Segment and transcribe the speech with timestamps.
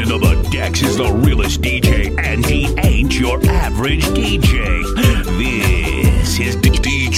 [0.00, 4.82] Spinning of the Dex is the realest DJ, and he ain't your average DJ.
[5.36, 7.10] This is DJ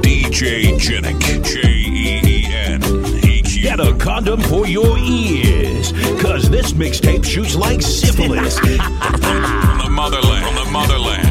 [0.00, 2.82] DJ Jenick, J E E N
[3.26, 3.62] E Q.
[3.62, 5.92] Get a condom for your ears,
[6.22, 8.58] cause this mixtape shoots like syphilis.
[8.58, 11.29] From the motherland, from the motherland.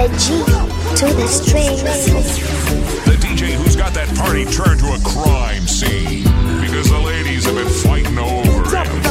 [0.00, 0.28] the G
[0.96, 1.82] to the strings.
[3.04, 6.22] The DJ who's got that party turned to a crime scene
[6.62, 9.02] because the ladies have been fighting over him.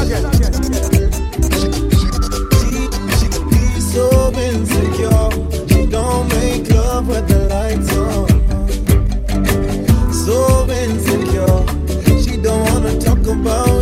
[3.22, 5.30] She's so insecure.
[5.68, 8.28] She don't make love with the lights on.
[10.12, 11.66] So insecure.
[12.20, 13.79] She don't wanna talk about.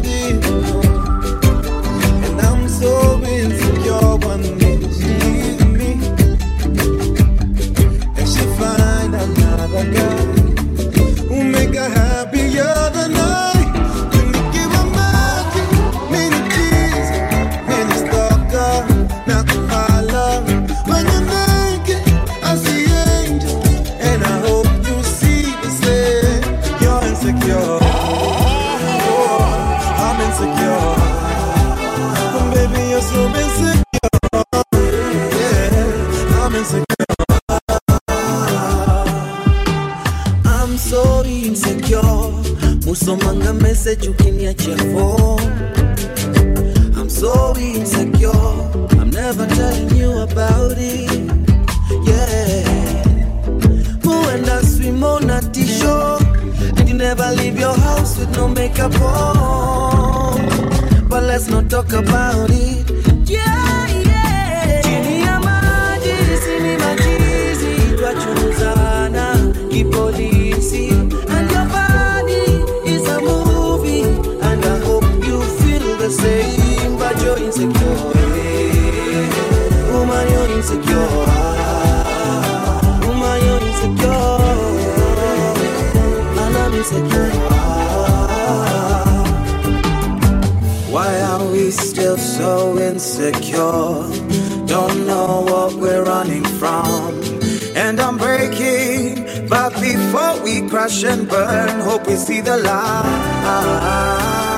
[101.01, 101.79] crash and burn.
[101.81, 104.56] Hope we see the light.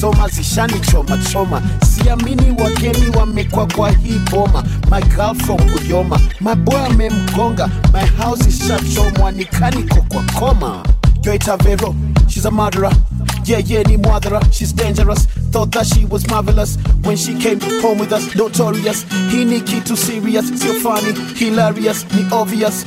[0.00, 1.62] Vitu nasoma zishanichoma choma.
[1.84, 4.64] Siamini wageni wamekwa kwa hii boma.
[4.90, 7.68] My girl from kuyoma my boy amemgonga.
[7.92, 10.82] My house ishachomwa nikaniko kwa koma.
[11.22, 11.94] Yoita Vero,
[12.28, 12.92] she's a murderer.
[13.44, 14.40] Yeah yeah ni mwadhara.
[14.52, 15.26] She's dangerous.
[15.52, 16.78] Thought that she was marvelous.
[17.04, 19.04] When she came home with us notorious.
[19.30, 20.48] He ni kitu serious.
[20.60, 22.04] So funny hilarious.
[22.14, 22.84] Ni obvious.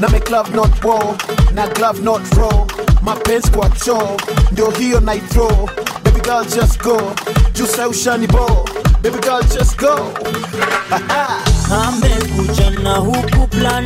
[0.00, 1.16] Na make love not war.
[1.54, 2.66] Na glove not raw.
[3.02, 4.16] Mapenzi kwa choo
[4.52, 5.68] ndio hiyo night throw
[6.28, 6.96] girl just go.
[7.56, 8.44] Jusa ushani bo
[9.02, 9.94] baby girl just go.
[11.72, 13.84] Amekuja na huku plan.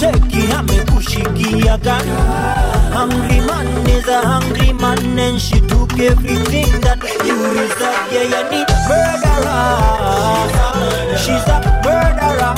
[0.00, 2.16] Cheki amekushikia gana
[2.94, 8.12] hungry man is a hungry man and she took everything that you reserve.
[8.12, 9.60] Yeah you need murderer.
[11.22, 12.54] She's a murderer.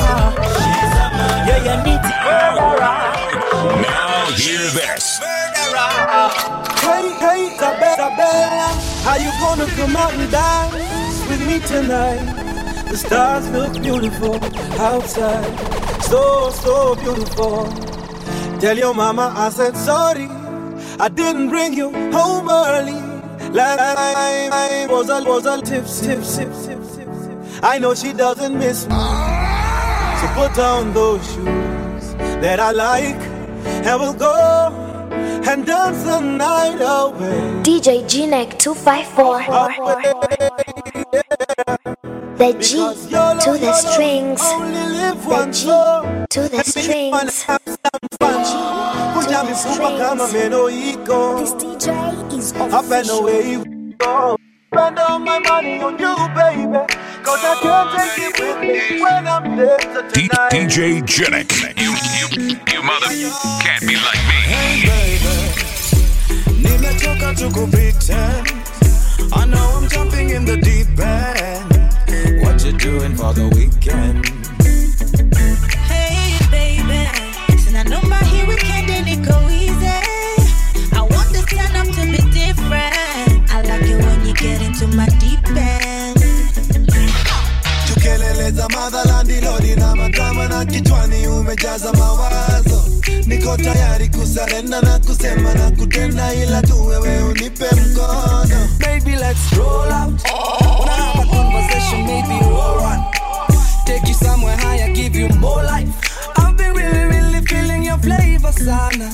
[1.48, 2.98] Yeah you need murderer.
[3.82, 4.81] Now hear this.
[9.02, 12.24] How you gonna come out and dance with me tonight?
[12.88, 14.36] The stars look beautiful
[14.80, 17.66] outside, so, so beautiful.
[18.60, 20.26] Tell your mama I said sorry,
[21.00, 23.00] I didn't bring you home early.
[23.50, 26.98] Last I was a, was a tips, tips, tips, tips.
[27.62, 28.94] I know she doesn't miss me.
[30.20, 33.20] So put on those shoes that I like,
[33.86, 34.81] and we'll go
[35.48, 37.62] and dance the night away.
[37.62, 39.42] DJ G-Neck 254.
[42.36, 42.76] The G
[43.10, 44.40] YOLO, to the strings.
[44.42, 44.64] Oh.
[45.28, 45.64] The G
[46.30, 47.42] to the let me wanna strings.
[47.42, 48.44] have some fun.
[49.14, 51.86] Kuja mifupa kama meno iko This DJ
[52.38, 53.18] is up official.
[53.20, 54.36] away we go.
[54.72, 56.78] Spend all my money on you, baby.
[57.22, 61.52] Cause I can't take it with me when I'm dead so D- DJ Janik.
[61.78, 63.06] You, you, you mother
[63.62, 65.31] can't be like me.
[66.92, 68.52] Nimechoka to go pretend.
[69.32, 72.42] I know I'm jumping in the deep end.
[72.44, 74.26] What you doing for the weekend?
[75.88, 77.08] Hey baby,
[77.58, 79.98] sina noma hii weekend niko easy.
[80.92, 83.50] I want this up to be different.
[83.50, 86.20] I like it when you get into my deep end.
[87.86, 92.71] Tukelele za madhalandi lodi na madrama na kichwani umejaza mawazo.
[93.32, 98.46] Niko tayari kusarenda na kusema na kutenda, ila tu wewe unipe mkono.
[98.78, 100.20] Baby, let's roll out.
[100.78, 103.02] Wanna have a conversation, maybe roll one.
[103.86, 105.88] Take you somewhere higher, give you more life.
[106.36, 109.10] I've been really, really feeling your flavor, sana.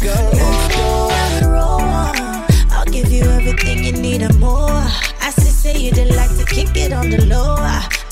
[0.00, 1.10] Girl, let's go.
[1.42, 2.44] Roll, roll on.
[2.70, 4.70] I'll give you everything you need and more.
[5.20, 7.56] I see say you did like to kick it on the low.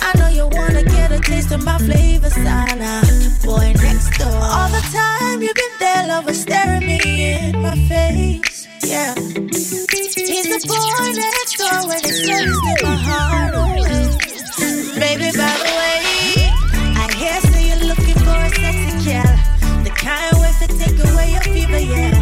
[0.06, 3.00] I know you wanna get a taste of my flavor, sana.
[3.42, 4.38] Boy next door.
[4.56, 6.98] All the time you've been there, lover, staring me
[7.32, 8.68] in my face.
[8.84, 9.14] Yeah.
[9.14, 14.04] He's the boy next door when it's steal my heart oh, away.
[15.00, 15.96] Baby, by the way,
[17.00, 19.34] I hear say you're looking for a sexy gal.
[19.84, 22.14] The kind way to take away your fever, yeah.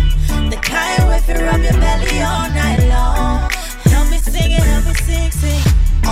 [0.51, 2.82] The kind way to rub your belly all night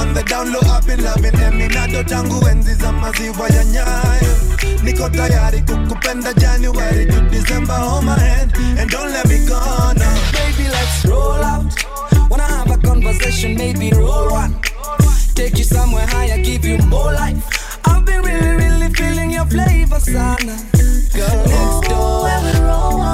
[0.00, 4.36] On the down low, I've been loving Eminado tangu enzi za maziwa ya nyayo
[4.82, 9.60] Niko tayari kukupenda January to December Hold my hand and don't let me go
[9.92, 11.84] now Baby, let's roll out.
[12.30, 14.54] Wanna have a conversation, maybe roll one.
[15.34, 17.36] Take you somewhere higher, give you more life.
[17.84, 20.56] I've been really, really feeling your flavor, sana.
[21.12, 21.94] Girl, let's do
[22.64, 23.04] roll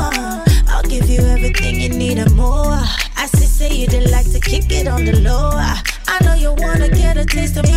[0.69, 2.78] I'll give you everything you need and more.
[3.16, 5.50] I see say you did like to kick it on the low.
[6.18, 7.75] I, know you wanna get a taste of my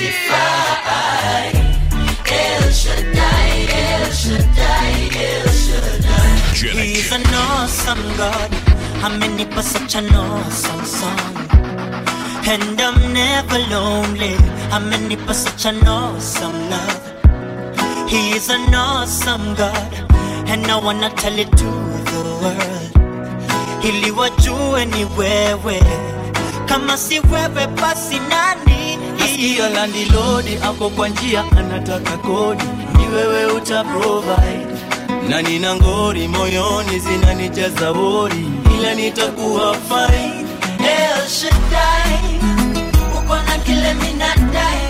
[0.00, 0.06] El
[2.72, 6.72] Shaddai, El Shaddai, El Shaddai.
[6.72, 8.50] He's an awesome God.
[9.04, 11.36] I'm in it for such an awesome song.
[12.46, 14.36] And I'm never lonely.
[14.72, 18.08] I'm in it for such an awesome love.
[18.08, 19.92] He's an awesome God.
[20.48, 21.70] And I wanna tell it to
[22.10, 22.90] the world.
[23.84, 25.80] Ili anywhere, ni wewe
[26.96, 28.69] see where we passing nani
[29.20, 32.64] Nasikia landilodi ako kwa njia anataka kodi,
[32.98, 34.66] ni wewe uta provide.
[35.28, 38.46] Na nina ngori moyoni zinanijaza wori,
[38.78, 40.44] ila nitakuwa fine.
[40.78, 42.40] El Shaddai,
[43.18, 44.80] uko na kile minadai,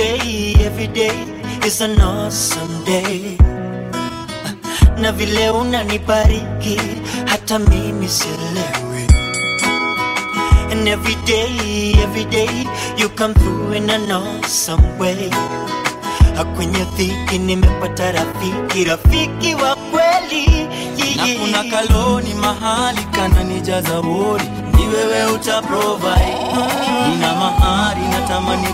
[0.00, 1.16] day, every day
[1.68, 3.36] is an awesome day.
[5.02, 6.80] Na vile unanibariki
[7.26, 9.04] hata mimi sielewi.
[10.72, 12.66] And every day, every day
[12.96, 15.30] you come through in an awesome way.
[16.56, 20.68] Kwenye dhiki nimepata rafiki, rafiki wa kweli.
[21.16, 26.36] Na kuna kaloni mahali kananijaza bori, ni wewe uta provide.
[27.08, 28.66] Nina mahali natamani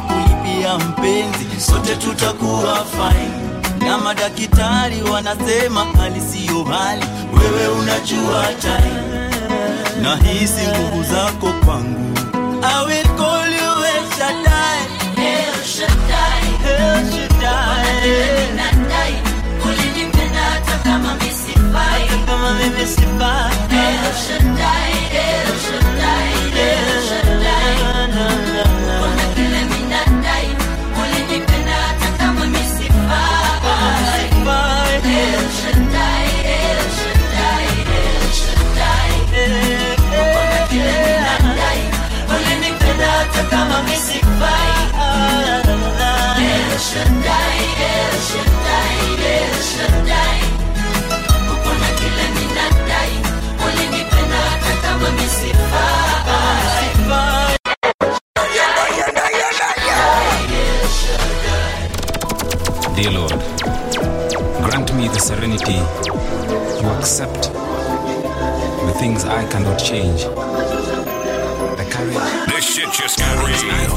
[0.66, 3.86] kulipia mpenzi, sote tutakuwa fine.
[3.88, 8.92] Na madaktari wanasema hali siyo hali, wewe unajua tai,
[10.02, 12.06] na hisi nguvu zako kwangu.
[12.62, 14.80] I will call you El Shaddai.
[15.16, 16.44] El Shaddai,
[16.78, 18.56] El Shaddai.
[18.56, 19.14] Nadai,
[19.66, 22.26] ulinipenda hata kama misifai.
[22.26, 23.25] Kama mimi sifai.
[69.96, 70.22] Change.
[70.24, 72.52] The courage.
[72.52, 73.96] This shit just got real.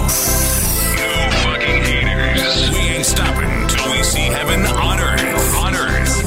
[0.99, 1.11] No
[1.43, 2.69] fucking haters.
[2.71, 5.55] We ain't stopping till we see heaven on earth.
[5.55, 6.21] On earth.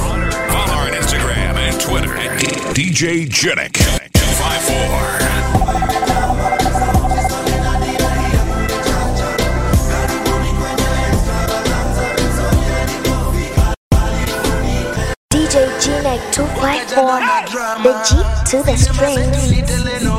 [0.52, 2.40] Follow our Instagram and Twitter at
[2.74, 3.81] DJ Jedick.
[18.52, 20.11] To the strings.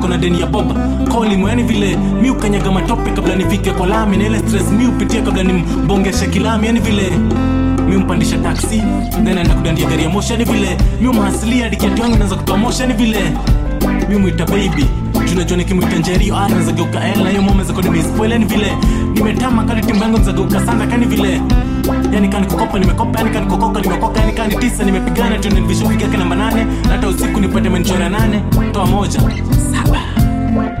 [0.00, 0.74] Niko na deni ya boba
[1.12, 5.22] kolimo yani vile mi ukanyaga matope kabla nifike kwa lami na ile stress mi upitia
[5.22, 7.10] kabla nimbongeshe kilami yani vile
[7.88, 8.82] mi umpandisha taksi
[9.24, 12.94] then kudandia gari ya moshi yani vile mi umhasilia dikiatu yangu naweza kutoa moshi yani
[12.94, 13.18] vile
[14.08, 14.86] mi mwita baby.
[15.28, 18.72] Tunajua nikimwita njerio ah, naweza geuka el hiyo mama zako nimespoil yani vile
[19.14, 21.40] nimetama kali timu yangu naweza geuka sana kani vile
[22.12, 26.16] yani kani kukopa nimekopa yani kani kokoka nimekoka yani kani tisa nimepigana tu nilishopiga yake
[26.16, 28.42] namba nane na hata usiku nipate manchora nane.
[28.72, 29.20] Toa moja
[29.76, 30.00] saba.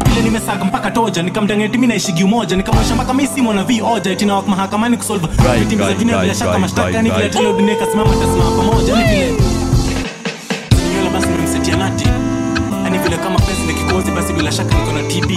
[0.08, 4.16] Vile nimesaga mpaka toja nikamdangeti mi naishigi umoja nikamwesha mpaka mi simo na vi oja
[4.46, 8.10] mahakamani kusolva vitimiza za dunia bila shaka mashtaka yani vile tilo dunia tasimama
[8.56, 9.32] pamoja yani vile
[10.94, 12.04] nywele basi nimemsetia nati.
[12.84, 15.30] Yani vile kama penzi ni kikozi basi bila shaka niko na tb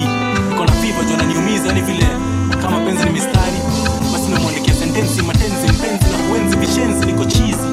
[0.49, 2.07] niko na fiva juu naniumiza yani vile
[2.61, 3.57] kama penzi ni mistari.
[4.13, 7.67] Basi nimemwandikia sentensi matenzi mpenzi na kuenzi vishenzi niko chizi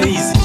[0.00, 0.39] crazy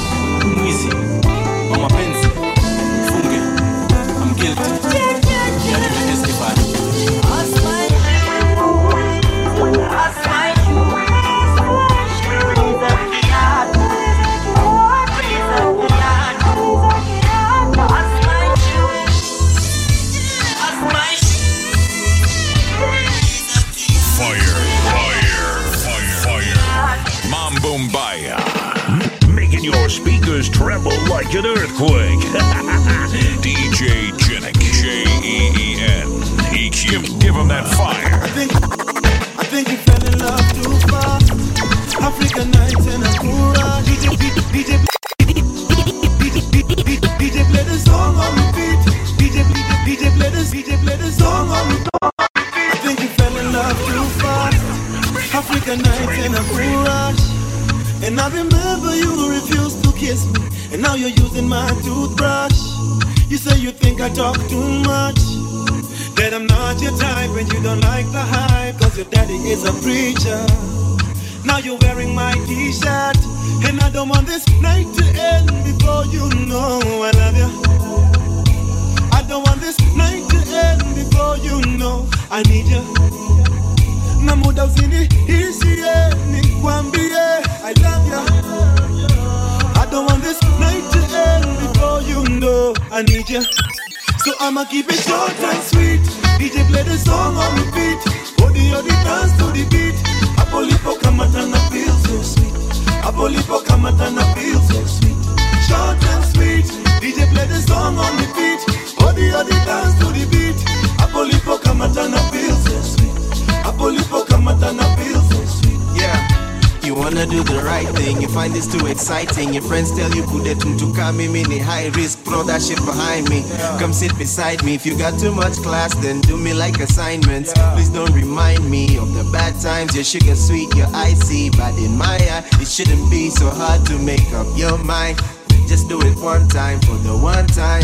[124.65, 124.73] me.
[124.75, 127.53] If you got too much class, then do me like assignments.
[127.73, 129.95] Please don't remind me of the bad times.
[129.95, 133.97] Your sugar sweet, your icy, but in my eye, it shouldn't be so hard to
[133.99, 135.19] make up your mind.
[135.67, 137.83] Just do it one time for the one time.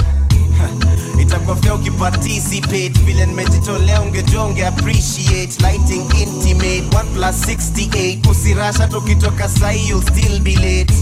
[1.22, 9.90] itakofea ukiparticipate vile nimejitolea ungejua unge appreciate lighting intimate 1 plus 68 usirasha tukitoka sahi
[9.90, 10.94] you'll still be late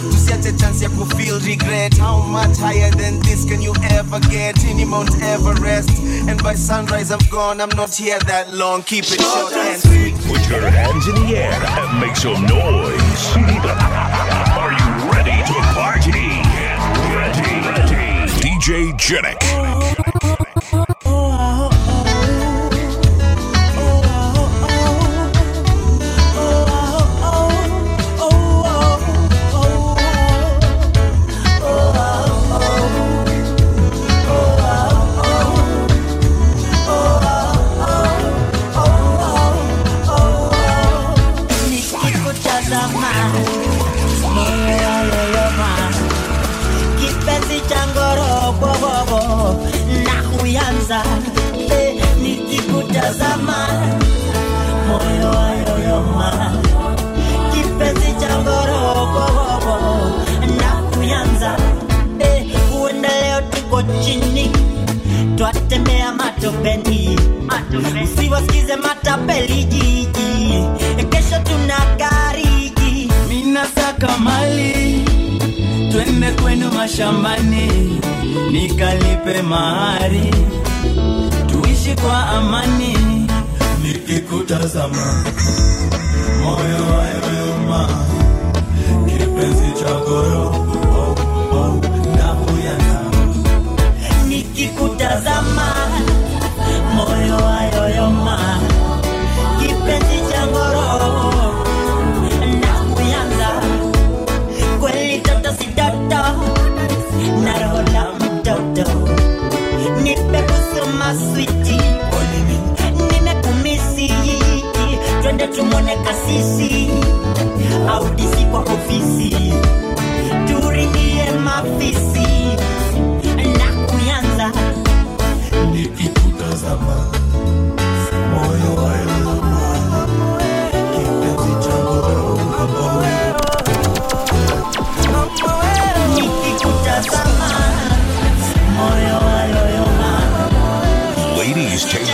[0.00, 4.88] tusiache chance ya kufeel regret how much higher than this can you ever get in
[4.88, 9.52] mount everest and by sunrise i'm gone i'm not here that long keep it short
[9.52, 13.36] and sweet Put your hands in the air and make some noise.
[14.56, 16.10] Are you ready to party?
[17.10, 18.30] Ready, ready.
[18.40, 19.49] DJ Janik.
[66.40, 67.18] Matopeni
[68.04, 70.64] usiwasikize matapeli jiji.
[71.10, 73.10] Kesho tuna kariji.
[73.28, 75.04] minasaka mali.
[75.92, 78.00] Twende kwenu mashambani.
[78.52, 80.34] Nikalipe mahari.
[81.46, 82.96] Tuishi kwa amani.
[83.82, 85.24] Nikikutazama.
[86.42, 87.88] Moyo wayoyuma
[89.06, 90.66] kipenzi cha goro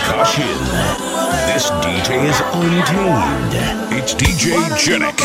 [0.07, 0.47] caution.
[1.51, 3.53] This DJ is untamed.
[3.91, 5.16] It's DJ Janik.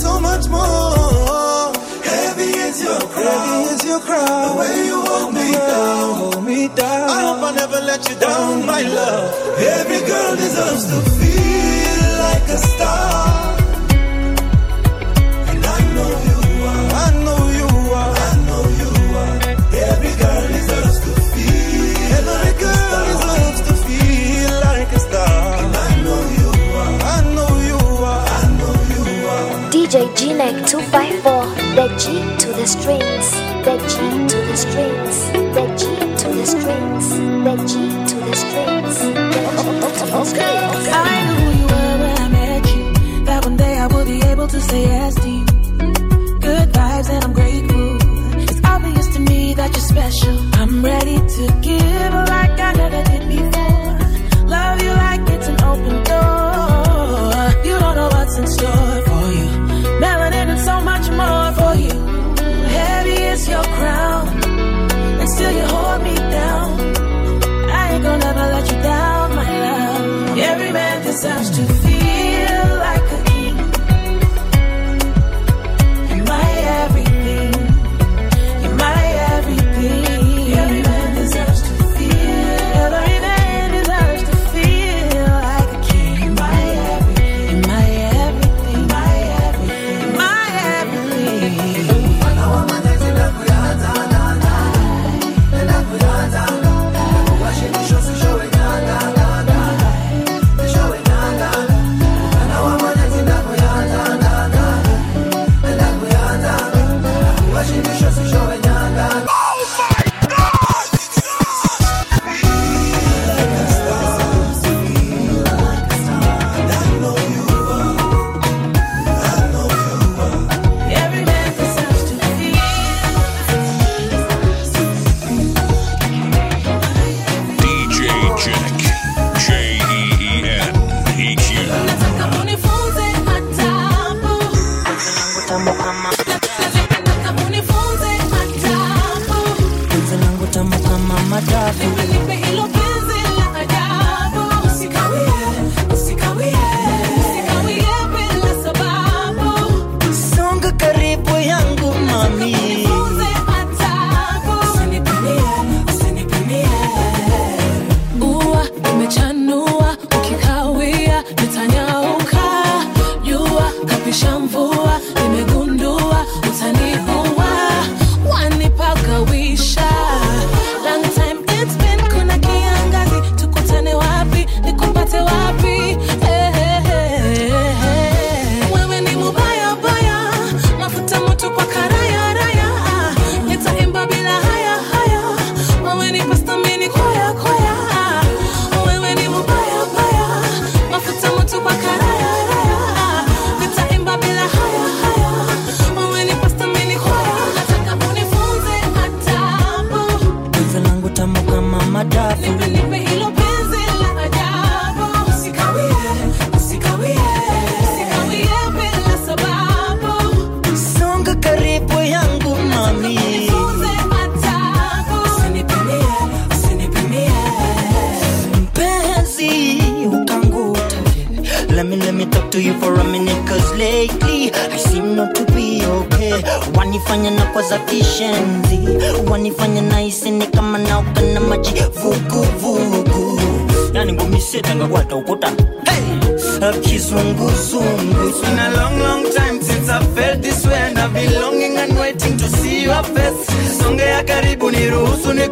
[0.00, 1.72] so much more.
[2.12, 3.26] Heavy is your crown.
[3.26, 4.42] Heavy is your crown.
[4.48, 6.14] The way you hold me down.
[6.20, 7.10] Hold me down.
[7.10, 9.26] I hope I never let you down, my love.
[9.78, 13.29] Every girl deserves to feel like a star.
[30.70, 32.04] two five four, the G
[32.42, 33.30] to the strings,
[33.66, 33.96] the G
[34.30, 35.16] to the strings,
[35.56, 35.82] the G
[36.20, 37.06] to the strings,
[37.46, 37.72] the G
[38.10, 38.96] to the strings.
[40.20, 40.92] Okay, okay.
[40.92, 43.24] I knew who you were when I met you.
[43.24, 45.44] That one day I will be able to say yes to you.
[46.38, 47.96] Good vibes and I'm grateful.
[48.38, 50.36] It's obvious to me that you're special.
[50.54, 54.46] I'm ready to give like I never did before.
[54.46, 57.64] Love you like it's an open door.
[57.66, 59.09] You don't know what's in store.
[63.64, 64.28] your crown,
[65.20, 66.80] and still you hold me down.
[67.70, 70.38] I ain't gonna ever let you down, my love.
[70.38, 71.79] Every man deserves to.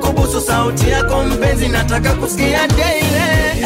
[0.01, 3.59] kubusu sauti yako mpenzi, nataka kusikia daily.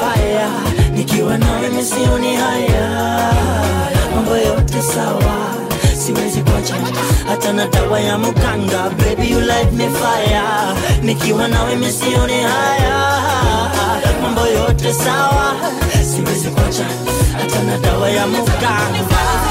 [0.00, 0.46] Fire,
[0.94, 2.88] nikiwa nawe misioni haya,
[4.14, 5.34] mambo yote sawa,
[6.06, 6.74] siwezi kuacha.
[7.28, 8.90] Hata na dawa ya muganga.
[8.98, 10.42] Baby you light me fire,
[11.02, 13.20] nikiwa nawe misioni haya,
[14.22, 15.54] mambo yote sawa,
[16.14, 16.84] siwezi kuacha.
[17.40, 19.43] Hata na dawa ya muganga.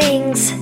[0.00, 0.57] things.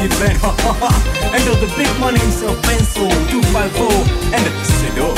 [0.00, 3.92] Guaranteed and the big money is a pencil, two five four,
[4.32, 5.12] and the Sedo.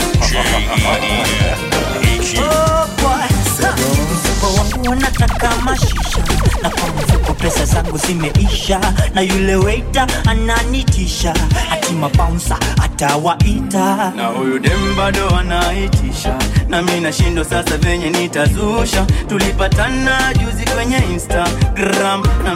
[4.89, 6.18] Wangu mashisha.
[6.62, 8.80] Na kwa mfuko pesa zangu zimeisha.
[9.14, 11.35] Na yule waiter ananitisha.
[11.72, 14.12] Ati mabouncer atawaita.
[14.16, 16.35] Na huyu dem bado anaitisha.
[16.68, 19.07] Na mi nashindo sasa venye nitazusha.
[19.28, 22.55] Tulipatana juzi kwenye instagram na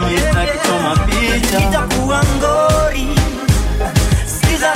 [0.95, 1.59] picha.
[1.69, 3.07] Itakuwa ngori.
[4.25, 4.73] Sikiza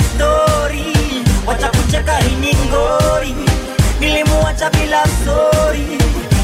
[1.46, 3.34] watakucheka hini ngori.
[4.00, 5.98] Nilimuacha bila sori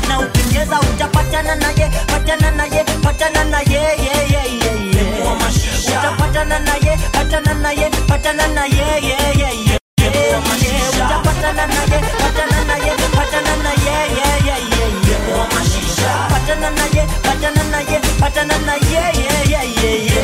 [0.08, 0.18] na
[0.58, 5.02] ukicheza utapatana naye patana naye patana naye ye, ye, ye, ye.
[5.88, 9.78] utapatana naye patana naye patana naye ye, ye, ye.
[10.96, 14.27] utapatana naye patana naye patana naye ye, ye, ye, ye.
[16.48, 20.18] Patana naye patana naye patana naye ye, ye, ye, ye.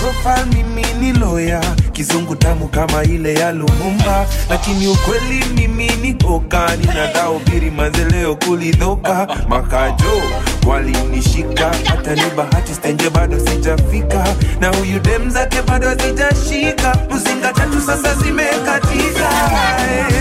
[0.00, 1.60] profile mimi ni loya
[1.92, 4.26] kizungu tamu kama ile ya lumumba.
[4.50, 9.28] Lakini ukweli mimi ni koka ninadaobiri mazeleo kulidhoka.
[9.48, 10.22] Makajo
[10.66, 14.24] walinishika hata ni bahati stenje bado sijafika.
[14.60, 16.96] Na huyu dem zake bado hazijashika.
[17.10, 19.30] Mzinga tatu sasa zimekatika.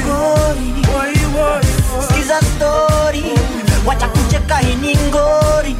[0.01, 0.73] Stori
[3.85, 5.75] watakucheka hini ngori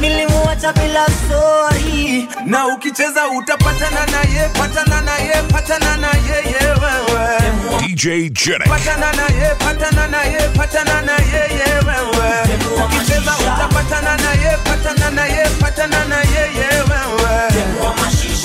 [0.00, 6.62] nilimuacha bila sori na ukicheza utapatana naye patana naye patana naye ye
[7.80, 8.68] DJ Jetix.
[8.68, 12.30] patana naye patana naye patana naye ye wewe
[12.84, 17.48] ukicheza utapatana naye patana naye patana naye ye wewe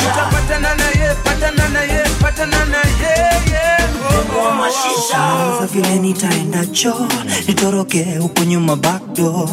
[0.10, 2.04] utapatana naye patana naye patana naye ye
[4.52, 6.94] Sasa vile nitaenda cho
[7.48, 9.50] nitoroke huko nyuma bakdo,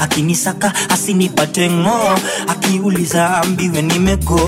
[0.00, 2.18] akinisaka asinipate ng'o.
[2.48, 4.40] Akiuliza ambiwe nimego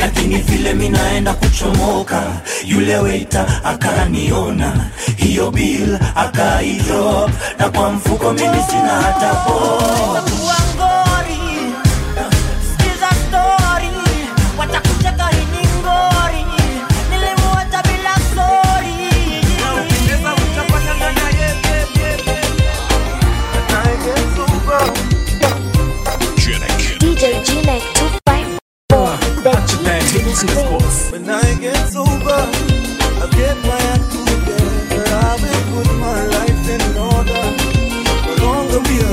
[0.00, 2.22] lakini vile minaenda kuchomoka
[2.66, 4.90] yule weita akaniona.
[5.16, 9.82] Hiyo bill akaidrop na kwa mfuko mimi sina hata po
[29.38, 31.10] 254, the G to the strings.
[31.12, 32.42] When I get sober,
[33.22, 35.06] I get my act together.
[35.14, 37.44] I will put my life in order.
[38.26, 39.10] No longer be a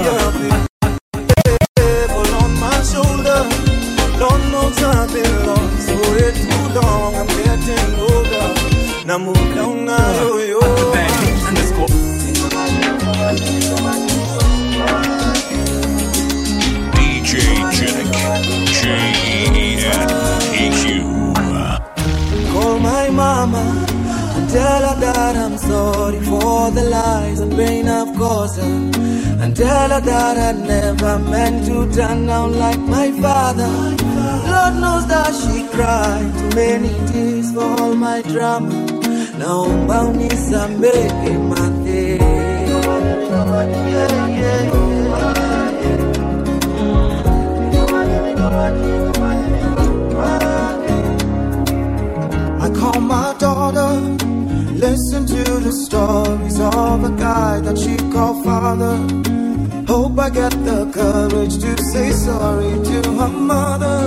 [1.30, 3.42] devil on my shoulder.
[4.18, 7.16] Lord knows I've been lost for way too long.
[7.16, 8.48] I'm getting older.
[9.06, 10.62] Now move down now, yo yo.
[16.96, 17.32] DJ
[17.72, 18.14] Jetix.
[18.82, 19.15] J
[23.48, 23.86] mama
[24.36, 28.76] and tell her that I'm sorry for the lies and pain I've caused her.
[29.42, 33.72] And tell her that I never meant to turn out like my father.
[34.52, 38.86] Lord knows that she cried too many tears for all my drama.
[39.38, 40.46] Now bound is
[52.86, 53.92] call my daughter,
[54.86, 58.96] listen to the stories of a guy that she called father.
[59.88, 64.00] Hope I get the courage to say sorry to her mother.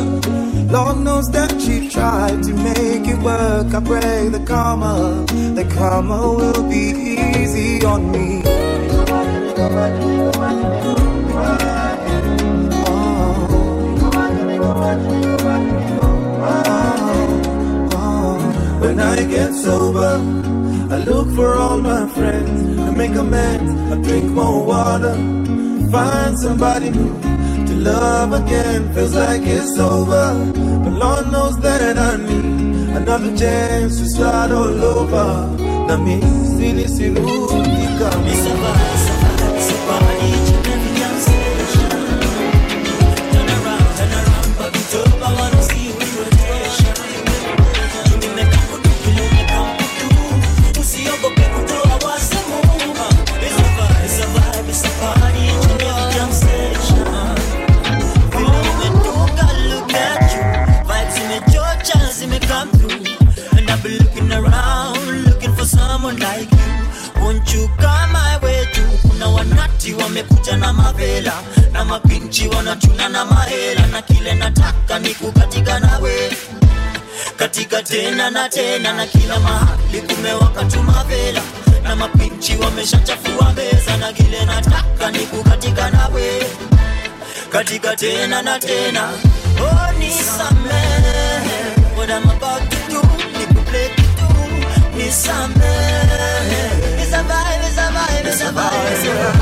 [0.74, 3.74] Lord knows that she tried to make it work.
[3.78, 5.24] I pray the karma,
[5.58, 6.84] the karma will be
[7.40, 8.28] easy on me.
[18.98, 20.14] When I get sober,
[20.92, 22.80] I look for all my friends.
[22.80, 25.14] I make amends, I drink more water.
[25.92, 27.14] Find somebody new
[27.68, 28.92] to love again.
[28.92, 30.34] Feels like it's over.
[30.82, 32.44] But Lord knows that I need
[32.96, 35.46] another chance to start all over.
[35.86, 36.18] Na mi
[36.56, 38.34] sili sirudi kama
[78.08, 81.42] tena na tena na kila mahali kumewaka tumavela
[81.82, 86.42] na mapinchi wameshachafua meza na kile nataka ni kukatika nawe.
[87.52, 89.08] Katika tena na tena.
[89.60, 91.16] Oh, nisamehe
[91.96, 93.02] what I'm about to do
[93.38, 94.28] nikuplay kitu.
[94.96, 95.98] Nisamehe
[97.02, 97.64] It's a vibe,
[98.24, 99.37] it's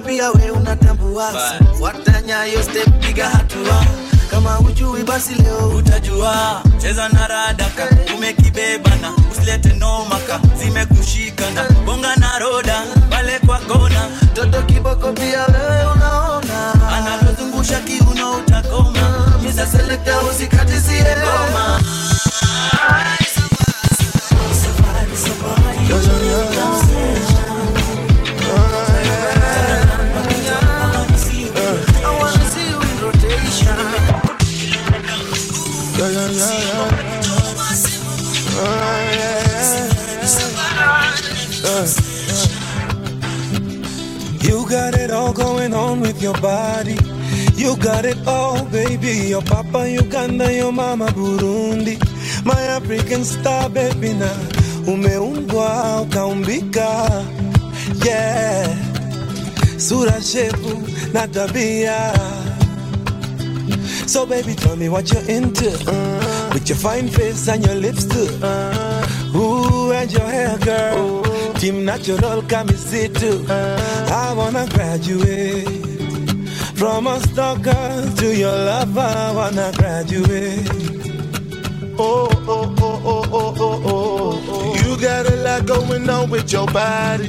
[0.00, 1.32] pia we unatambua.
[1.78, 3.84] Fuata nyayo step piga hatua.
[4.30, 6.62] Kama ujui basi leo utajua.
[6.78, 9.12] Cheza na radaka umekibebana.
[9.32, 11.64] Usilete nomaka zimekushikana.
[11.86, 14.08] Bonga na roda pale kwa kona.
[14.34, 16.88] Toto kiboko pia wewe unaona.
[16.96, 17.80] Analozungusha
[50.68, 51.96] Your mama Burundi.
[52.44, 54.28] My African star, baby, na
[54.86, 57.24] umeumbwa ukaumbika.
[58.04, 58.76] Yeah,
[59.78, 60.76] sura, shepu
[61.14, 62.12] na tabia.
[64.06, 65.70] So baby, tell me what you're into.
[65.70, 66.50] Uh-huh.
[66.52, 68.28] With your fine face and your lips too.
[68.42, 69.38] Uh-huh.
[69.38, 71.22] Ooh, and your hair, girl.
[71.54, 73.42] Team natural, come see too.
[73.48, 74.14] Uh-huh.
[74.14, 75.77] I wanna graduate.
[76.78, 80.68] From a stalker to your lover, I wanna graduate.
[81.98, 84.74] Oh, oh, oh, oh, oh, oh, oh, oh.
[84.84, 87.28] You got a lot going on with your body.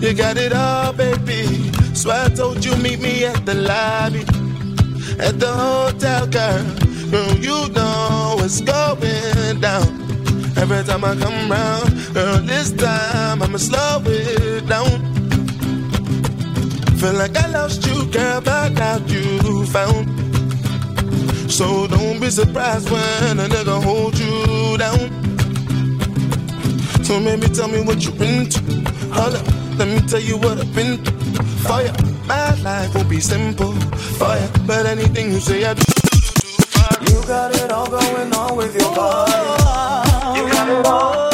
[0.00, 1.70] You got it all, baby.
[1.94, 4.20] So I told you meet me at the lobby
[5.20, 6.64] at the hotel, girl.
[7.10, 9.86] Girl, you know what's going down.
[10.56, 15.11] Every time I come round, girl, this time I'ma slow it down.
[17.02, 20.06] Feel like I lost you, girl, but now you found.
[21.50, 25.10] So don't be surprised when a nigga hold you down.
[27.02, 28.60] So maybe tell me what you've been to.
[29.14, 29.44] Hold up,
[29.78, 31.18] let me tell you what I've been through.
[31.64, 31.82] For
[32.28, 33.74] my life will be simple.
[34.20, 35.82] Ya, but anything you say I do.
[37.10, 39.32] You got it all going on with your body.
[40.38, 41.31] You got it all,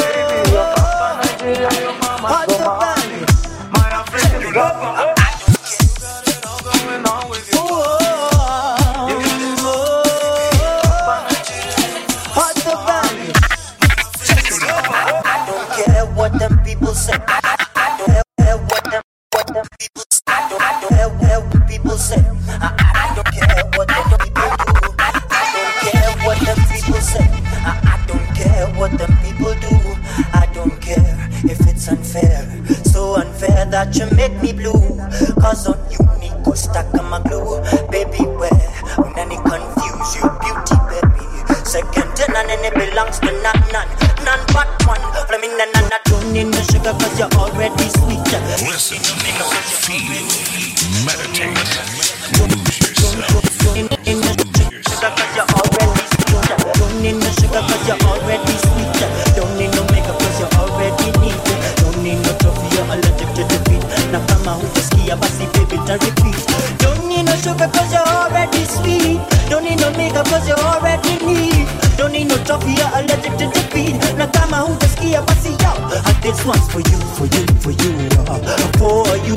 [76.79, 78.39] for you, for you, for you, uh,
[78.79, 79.35] for you,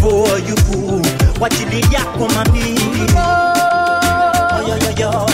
[0.00, 0.54] for you,
[1.38, 2.26] what you did, yak, for you.
[2.26, 2.78] Kwa ajili yako mami.
[3.16, 5.26] Oh, yo, yo, yo.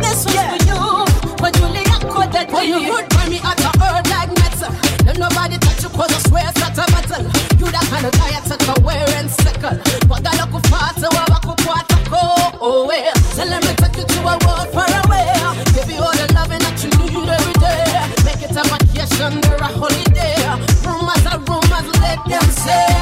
[0.00, 0.24] Was
[2.50, 2.94] for you,
[22.26, 22.93] them say.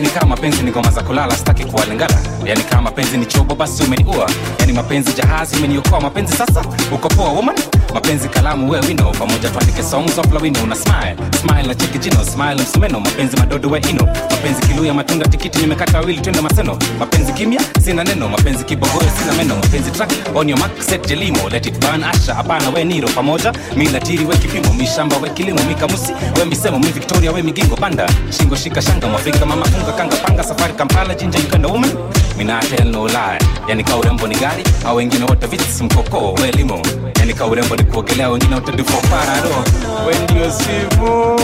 [0.00, 3.82] Yani kama mapenzi ni ngoma za kulala sitaki kuwalingana yani kama mapenzi ni chobo basi
[3.82, 6.00] umeniua yani mapenzi jahazi umeniokoa.
[6.00, 7.56] Mapenzi sasa uko poa woman
[8.00, 12.24] mapenzi kalamu we wino pamoja tuandike songs of wino una smile smile na cheki jino
[12.24, 13.00] smile msumeno.
[13.00, 16.78] Mapenzi madodo we ino mapenzi kiluya matunda tikiti nimekata wawili twende maseno.
[16.98, 18.28] Mapenzi kimya sina neno.
[18.28, 19.56] Mapenzi kibogoyo sina meno.
[19.56, 23.08] Mapenzi track on your mark set jelimo let it burn asha hapana we niro.
[23.08, 24.74] Pamoja milatiri we kipimo.
[24.74, 26.12] Mishamba we kilimo mikamusi.
[26.38, 28.08] We misemo mi victoria we migingo panda.
[28.38, 31.90] Shingo shika shanga mwafrika mama funga kanga panga safari kampala jinja uganda woman.
[32.38, 33.38] Mina tell no lie.
[33.68, 36.82] Yani kaurembo ni gari au wengine wote vits mkoko we limo
[37.20, 39.48] yani ka urembo ni kuogelea wengine wote dufoparado
[40.06, 40.14] we
[40.50, 41.36] simu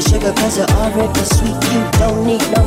[0.00, 1.58] sugar cause you're already sweet.
[1.72, 2.62] You don't need no.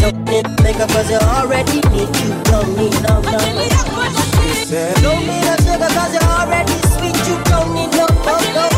[0.00, 2.08] Don't need makeup cause you already need.
[2.16, 3.38] You don't need no, no.
[5.02, 7.18] Don't need no sugar cause you're already sweet.
[7.28, 8.68] You don't need no, no, no.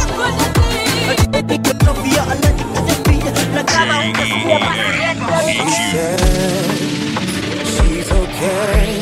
[3.58, 4.58] Kama ukasikia
[7.64, 8.96] She's okay.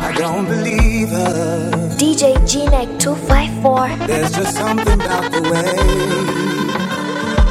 [0.00, 1.70] I don't believe her.
[1.98, 4.06] DJ G-Neck 254.
[4.06, 5.76] There's just something about the way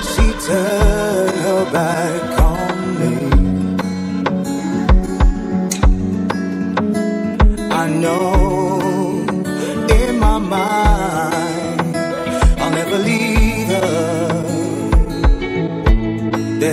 [0.01, 3.13] she turned her back on me.
[7.71, 8.32] I know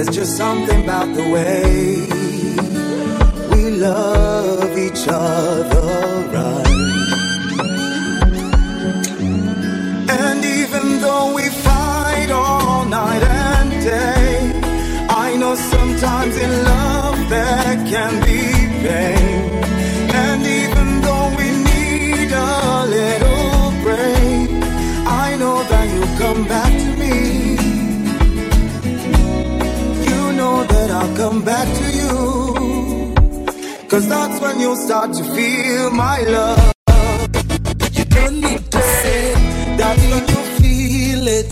[0.03, 2.07] There's just something about the way
[3.51, 6.66] we love each other right.
[10.09, 14.62] And even though we fight all night and day,
[15.11, 19.20] I know sometimes in love there can be pain.
[31.01, 33.14] I'll come back to you.
[33.88, 36.72] Cause that's when you'll start to feel my love.
[37.98, 39.32] You don't need to say
[39.78, 41.48] that's when you feel it.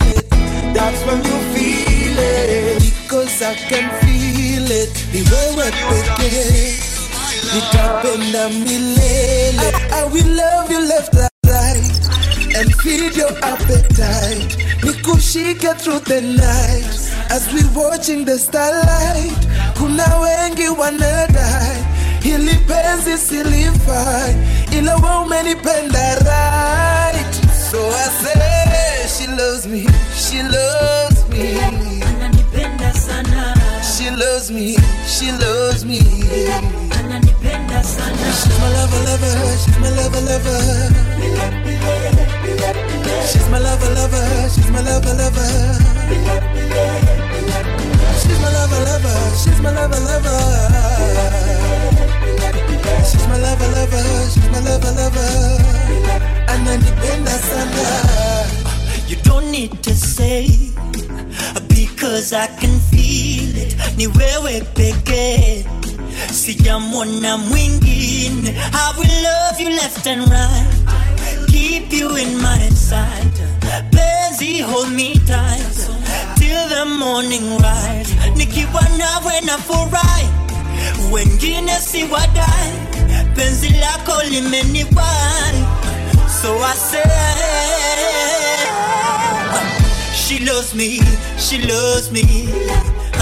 [0.77, 2.83] That's when you feel it.
[3.03, 4.89] Because I can feel it.
[5.13, 6.77] Ni wewe pekee.
[7.53, 9.67] Nitapenda milele.
[9.99, 11.21] I will love you left and.
[11.21, 11.28] And
[12.89, 14.57] feed your appetite.
[14.81, 16.97] Nikushike through the night.
[17.29, 19.37] As we watching the starlight.
[19.77, 21.77] Kuna wengi wanadai.
[22.23, 24.35] Hili penzi silifai.
[24.77, 27.33] Ila wewe umenipenda right.
[27.71, 31.59] So I say she loves me, she loves me.
[33.83, 34.77] She loves me,
[35.07, 35.99] she loves me.
[35.99, 36.49] She's
[38.59, 40.59] my lover, lover, she's my lover, lover.
[43.31, 45.49] She's my lover, lover, she's my lover, lover.
[48.21, 50.39] She's my lover, lover, she's my lover, lover.
[53.09, 55.29] She's my lover, lover, she's my lover, lover.
[56.47, 57.87] Ananipenda sana.
[59.07, 60.47] You don't need to say
[61.67, 63.75] because I can feel it.
[63.97, 65.65] Ni wewe pekee,
[66.33, 68.55] sijamwona mwingine.
[68.73, 70.67] I will love you left and right,
[71.49, 73.33] keep you in my sight.
[73.91, 75.75] Penzi, hold me tight
[76.37, 78.11] till the morning rise.
[78.35, 80.27] Nikiwa nawe na furahi,
[81.11, 82.71] wengine si wadai.
[83.35, 85.57] Penzi lako limeniwai,
[86.41, 87.03] so I say.
[90.13, 90.99] She loves me,
[91.37, 92.23] she loves me.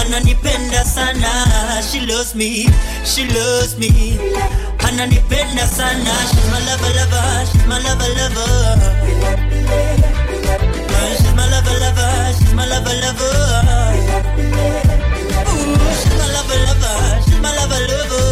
[0.00, 2.68] Ananipenda sana, she loves me,
[3.04, 4.18] she loves me.
[4.88, 8.50] Ananipenda sana, she's my lover, lover, she's my lover, lover.
[11.18, 13.34] She's my lover, lover, she's my lover, lover.
[15.98, 18.26] She's my lover, lover, she's my lover, lover.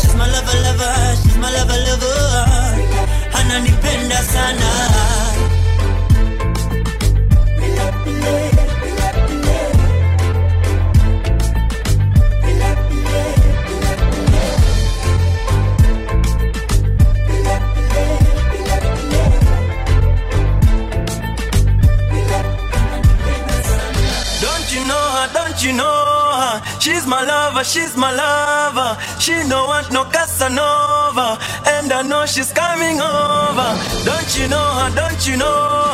[0.00, 2.16] She's my lover, lover, she's my lover, lover.
[3.38, 4.70] Ananipenda sana.
[27.24, 28.96] Lover, she's my lover.
[29.20, 33.68] She no want no Casanova, and I know she's coming over.
[34.04, 34.90] Don't you know her?
[34.94, 35.46] Don't you know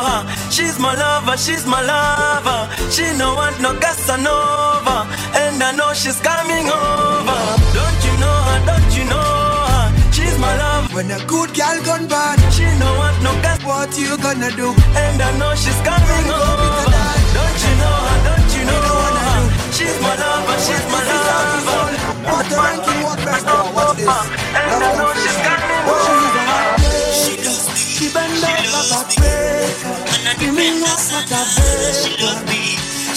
[0.07, 0.51] her?
[0.51, 2.61] She's my lover, she's my lover.
[2.91, 7.39] She no want no Casanova, and I know she's coming over.
[7.77, 8.59] Don't you know her?
[8.65, 9.31] Don't you know
[9.71, 10.11] her?
[10.11, 10.95] She's my lover.
[10.95, 13.63] When a good girl gone bad, she no want no gas.
[13.63, 14.69] What you gonna do?
[14.95, 17.16] And I know she's coming over.
[17.57, 18.17] You know her?
[18.27, 18.81] Don't you know
[19.17, 19.41] her?
[19.73, 20.57] She's my lover.
[20.61, 21.97] She's my lover.
[22.29, 23.01] What the ranking?
[23.01, 23.45] What best?
[23.45, 24.07] What's this?
[24.07, 26.85] And I know she's coming over.
[27.17, 27.65] She does.
[27.73, 29.97] She bend over back breaker.
[30.39, 32.37] Give me a sort of baker.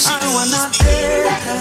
[0.01, 1.61] I wanna take her.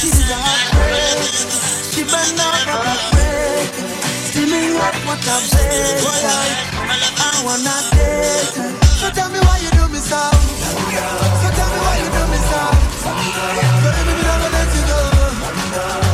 [0.00, 1.92] She's a heartbreaker.
[1.92, 3.84] She bend over back breaker.
[4.32, 6.08] Steaming hot water baker.
[7.20, 8.81] I wanna take her.
[9.02, 10.14] So tell me why you do me so.
[10.14, 12.62] So tell me why you do me so.
[13.82, 14.98] Baby, me not gonna let you go.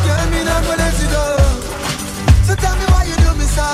[0.09, 1.25] Girl, me not gonna let you go.
[2.49, 3.69] So tell me why you do me so.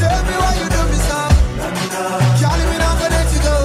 [0.00, 1.20] Tell me why you do me so.
[2.40, 3.56] Girl, me not gonna let you go.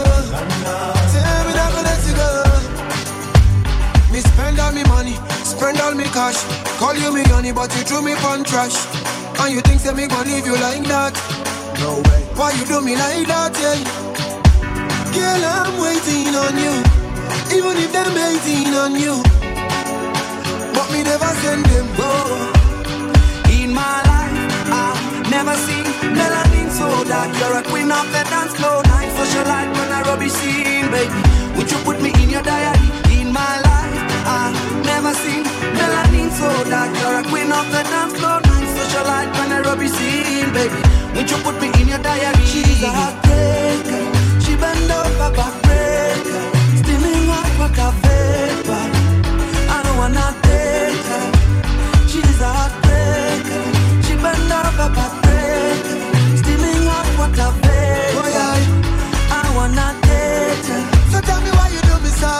[1.15, 2.27] Tell me not gonna let you go.
[4.11, 5.15] Me spend all me money,
[5.47, 6.43] spend all me cash.
[6.75, 8.75] Call you me honey, but you threw me on trash.
[9.39, 11.15] And you think say me gonna leave you like that?
[11.79, 12.24] No way.
[12.35, 13.79] Why you do me like that, yeah?
[15.15, 16.75] Girl, I'm waiting on you.
[17.55, 19.23] Even if them hating on you.
[20.75, 22.11] But me never send them go.
[23.55, 24.35] In my life,
[24.67, 27.31] I've never seen melanin so dark.
[27.39, 31.21] You're a queen of the dance floor, night socialite when I rubbish scene, baby.
[31.55, 32.83] Would you put me in your diary?
[33.15, 33.95] In my life,
[34.27, 36.91] I've never seen melanin so dark.
[36.99, 40.81] You're a queen of the dance floor, night socialite when I rubbish scene, baby.
[41.15, 42.45] Would you put me in your diary?
[42.45, 44.01] She's a heartbreaker.
[44.43, 46.41] She bend over backbreaker.
[46.81, 48.85] Steaming hot water vapor.
[49.75, 51.25] I don't wanna take her.
[52.11, 53.63] She's a heartbreaker.
[54.05, 55.97] She bend over backbreaker.
[56.41, 58.27] Steaming hot water vapor.
[59.35, 60.81] I don't wanna take her.
[61.11, 62.11] So tell me why you do me.
[62.21, 62.31] So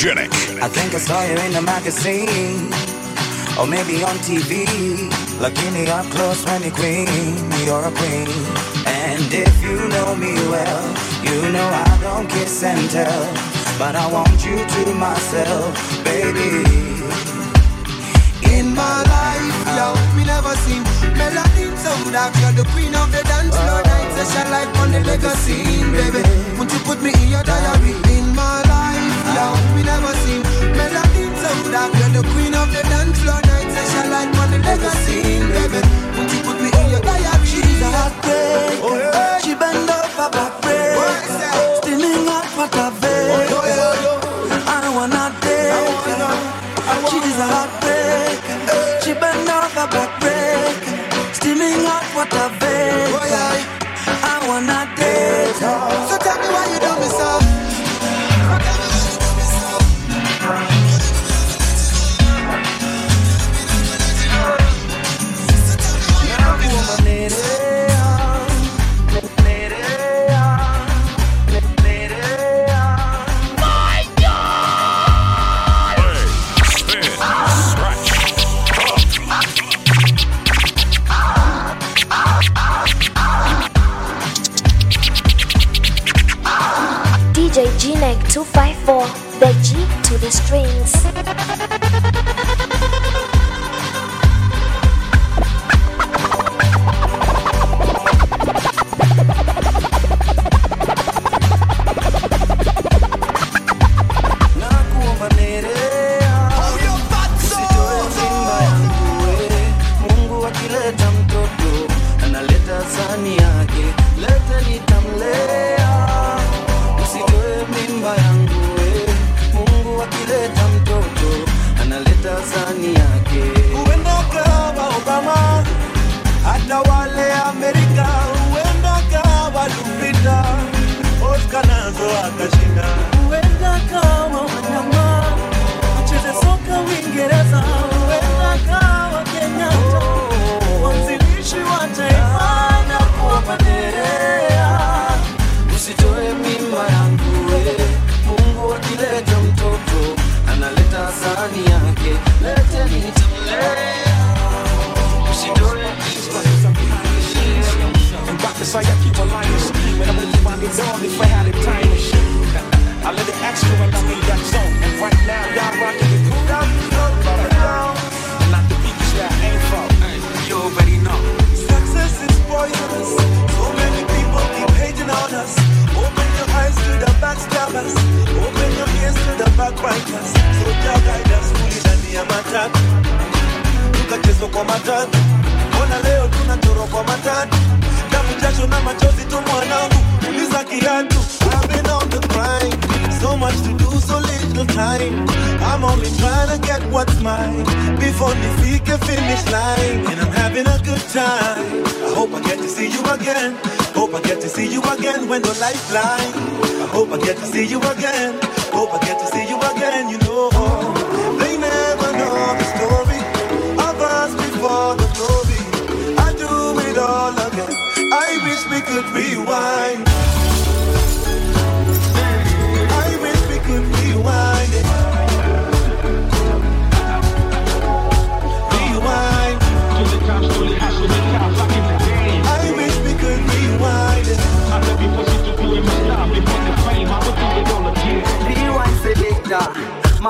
[0.00, 0.62] DJ Janik.
[0.62, 2.72] I think I saw you in the magazine
[3.60, 4.64] Or maybe on TV
[5.36, 7.06] Lakini up close when you queen
[7.66, 8.28] You're a queen
[8.88, 10.84] And if you know me well
[11.20, 13.24] You know I don't kiss and tell
[13.78, 16.64] But I want you to myself, baby
[18.56, 20.82] In my life, yo, me never seen
[21.12, 22.32] melanin so dark.
[22.40, 25.60] You're the queen of the dance floor night session like on the legacy,
[25.92, 26.24] baby.
[26.56, 27.92] Won't you put me in your diary?
[28.16, 28.79] In my life,
[29.40, 30.42] yo, me never seen
[30.76, 31.90] melanin so dark.
[31.98, 35.18] You're the queen of the dance floor night session like on the legacy,
[35.54, 35.80] baby.
[36.14, 37.46] Won't you put me in your diary?
[37.50, 39.40] She's a heartbreaker.
[39.42, 41.42] She bend over backbreaker.
[41.80, 43.60] Steaming hot water vapor.
[44.72, 45.24] I don't wanna
[46.20, 46.36] her.
[47.08, 48.58] She's a heartbreaker.
[49.02, 51.34] She bend over backbreaker.
[51.38, 52.69] Steaming hot water vapor.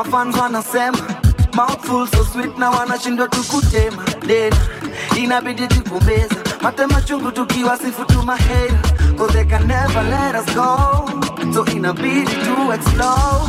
[0.04, 0.98] Mafans wanasema
[1.52, 4.56] mouthful so sweet na wanashindwa tukutema dena
[5.16, 8.78] inabidi tukumbeza matema chungu tukiwa sifu tu mahera
[9.18, 11.04] cause they can never let us go.
[11.54, 13.44] So inabidi to explore.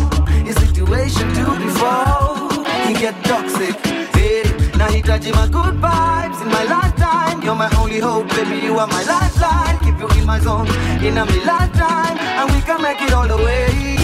[0.45, 4.07] In situation to before can get toxic eh?
[4.13, 4.43] hey,
[4.77, 7.41] nahitaji my good vibes in my lifetime.
[7.43, 9.77] You're my only hope baby you are my lifeline.
[9.79, 10.67] Keep you in my zone
[11.01, 14.00] in a me lifetime and we can make it all the way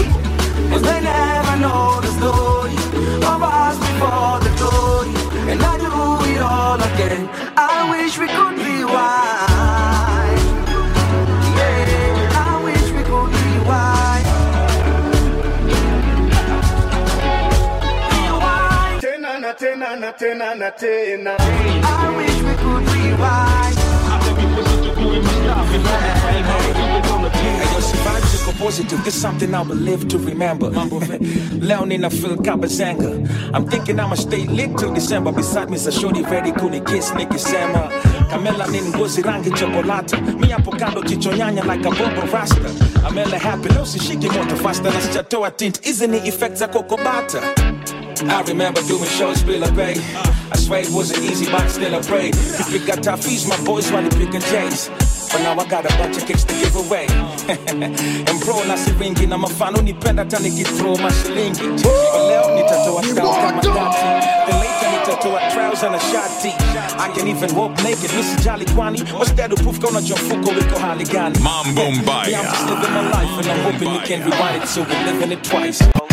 [0.70, 2.74] Cause they never know the story
[3.32, 5.14] of us before the glory.
[5.50, 5.92] And I do
[6.32, 7.28] it all again.
[7.56, 10.40] I wish we could rewind.
[11.58, 14.26] Yeah, I wish we could rewind.
[19.02, 21.34] Tena na tena na tena na tena.
[21.38, 23.76] I wish we could rewind.
[24.98, 26.17] Hey, yo, survive to
[28.58, 29.02] positive.
[29.04, 30.70] This something I will live to remember.
[30.70, 33.26] Leo nina feel kabazanga.
[33.54, 35.32] I'm thinking I'ma stay lit till December.
[35.32, 37.90] Beside me is a shorty very kuni kiss nikisema.
[38.30, 40.16] Kamela ni ngozi rangi chokolate.
[40.38, 41.02] Mi hapo kando
[41.36, 42.68] nyanya like a bobo rasta.
[43.06, 45.80] Amela happy leo sishiki moto faster na sijatoa tint.
[45.82, 46.68] Hizi ni effects za.
[48.20, 49.94] I remember doing shows, Bill Bay.
[50.50, 52.34] I swear it wasn't easy, but still I prayed.
[52.34, 54.90] If we got tough fees, my boys want to pick a chase.
[55.30, 57.06] But now I got a bunch of kicks to give away.
[57.48, 61.60] and bro, na siringi na mafano nipenda hata nikithrow mashilingi.
[61.82, 64.26] But leo nitatoa style kama dati.
[64.46, 66.52] Then later nitatoa trouser na shati.
[66.98, 69.00] I can even walk naked, nisijali kwani.
[69.12, 71.38] What's that to proof kona mfuko wiko hali gani?
[71.38, 72.28] Mambo mbaya.
[72.28, 75.04] Yeah, I'm just living my life and I'm hoping you can rewind it so we're
[75.12, 76.07] living it twice.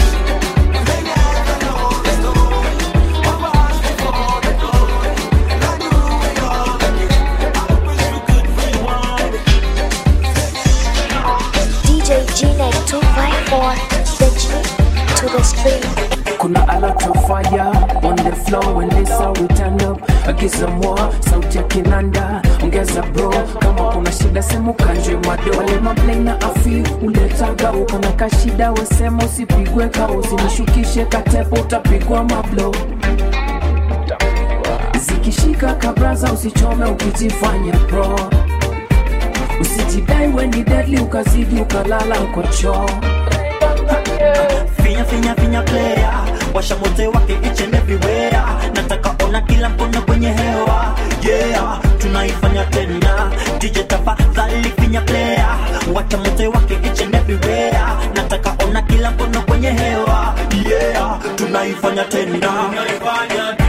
[16.40, 17.72] Kuna a lot of fire
[18.04, 20.00] on the floor when this how we turn up.
[20.28, 23.30] Agiza more sauti ya kinanda, ongeza bro.
[23.60, 25.52] Kama kuna shida semu kanje mado.
[25.58, 32.76] Wale maplay na afi uletaga ukona kashida, wesema usipigwe ka usinishukishe katepo, utapigwa mablo
[35.00, 38.20] zikishika kabraza, usichome ukijifanya pro,
[39.62, 42.90] usijidai weni deadly ukazidi ukalala kwa choo.
[45.10, 46.14] Finya finya player.
[46.54, 48.42] Washa mote wake each and everywhere.
[48.74, 50.96] Nataka ona kila mkono kwenye hewa.
[51.24, 55.58] Yeah tunaifanya tena DJ tafadhali finya player.
[55.94, 57.80] Wacha mote wake each and everywhere.
[58.16, 60.36] Nataka ona kila mkono kwenye hewa.
[60.70, 63.65] Yeah tunaifanya tena tunaifanya nipe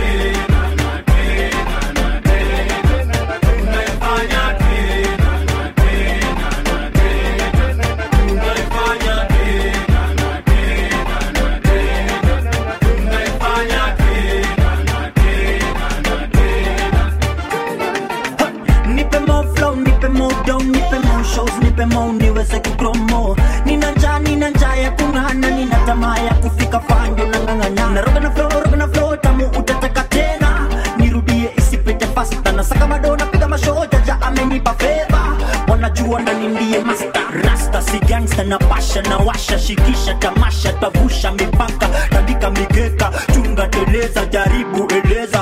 [21.36, 26.16] nipe mo shows nipe mo niweze kupromo nina njaa nina njaa ya kung'ana nina tamaa
[26.18, 27.90] ya kufika fando na ng'ang'ana.
[27.92, 30.68] Naroga na flow roga na flow tamu utataka tena.
[30.98, 35.36] Nirudie isipite fasta na saka bado napiga mashow jaja amenipa feva
[35.68, 37.22] wanajua ndani ndiye master.
[37.44, 39.58] Rasta si gangsta na pasha na washa.
[39.58, 41.88] Shikisha tamasha tavusha mipaka.
[42.10, 45.38] Tandika migeka chunga teleza jaribu eleza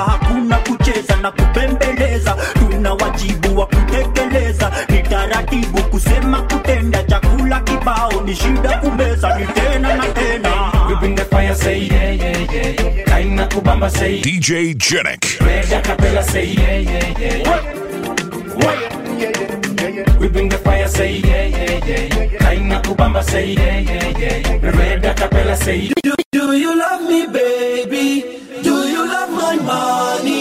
[8.35, 13.47] shida kumeza ni tena na tena you bring the fire say yeah yeah yeah kaina
[13.47, 17.63] kubamba say DJ Jenik red acapella say yeah yeah yeah what
[18.63, 22.39] what we bring the fire, say yeah, yeah, yeah.
[22.39, 24.71] Kaina Kubamba, say yeah, yeah, yeah.
[24.79, 28.41] Red Acapella, say do, do you love me, baby?
[28.63, 30.34] Do you love my money?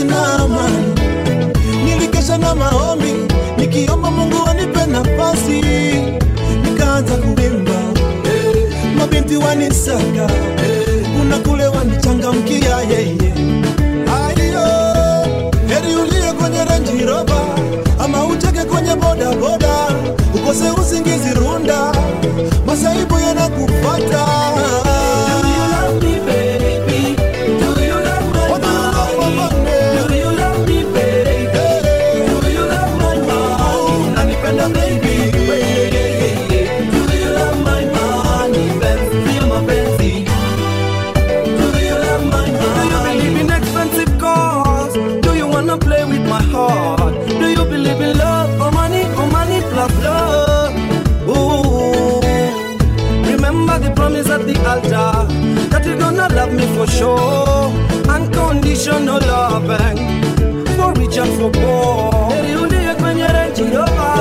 [0.00, 0.94] sina amani,
[1.84, 3.12] nilikesha na maombi
[3.58, 5.60] nikiomba Mungu anipe nafasi,
[6.64, 7.72] nikaanza kuimba,
[8.98, 10.30] mabinti wanisaka,
[11.18, 13.32] kuna kule wanichangamkia yeye.
[14.16, 14.66] Aiyo,
[15.68, 17.40] heri uliye kwenye renji roba
[17.98, 19.74] ama ucheke kwenye bodaboda,
[20.34, 21.92] ukose usingizi Runda,
[22.66, 24.26] masaibu yanakupata
[56.80, 57.72] to show.
[58.08, 60.22] Unconditional loving.
[60.76, 62.32] For rich and for poor.
[62.42, 64.14] Nirudie kwenye renji yoba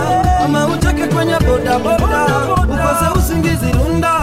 [0.45, 2.25] ama utake kwenye bodaboda,
[2.63, 4.18] ukose usingizi runda.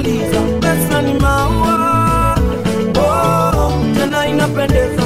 [0.00, 2.34] inamaliza, pesa ni maua,
[2.98, 4.99] oh, tena inapendeza.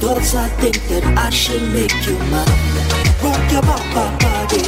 [0.00, 2.48] Thoughts, I think that I should make you mine.
[3.20, 4.64] Rock your baba body,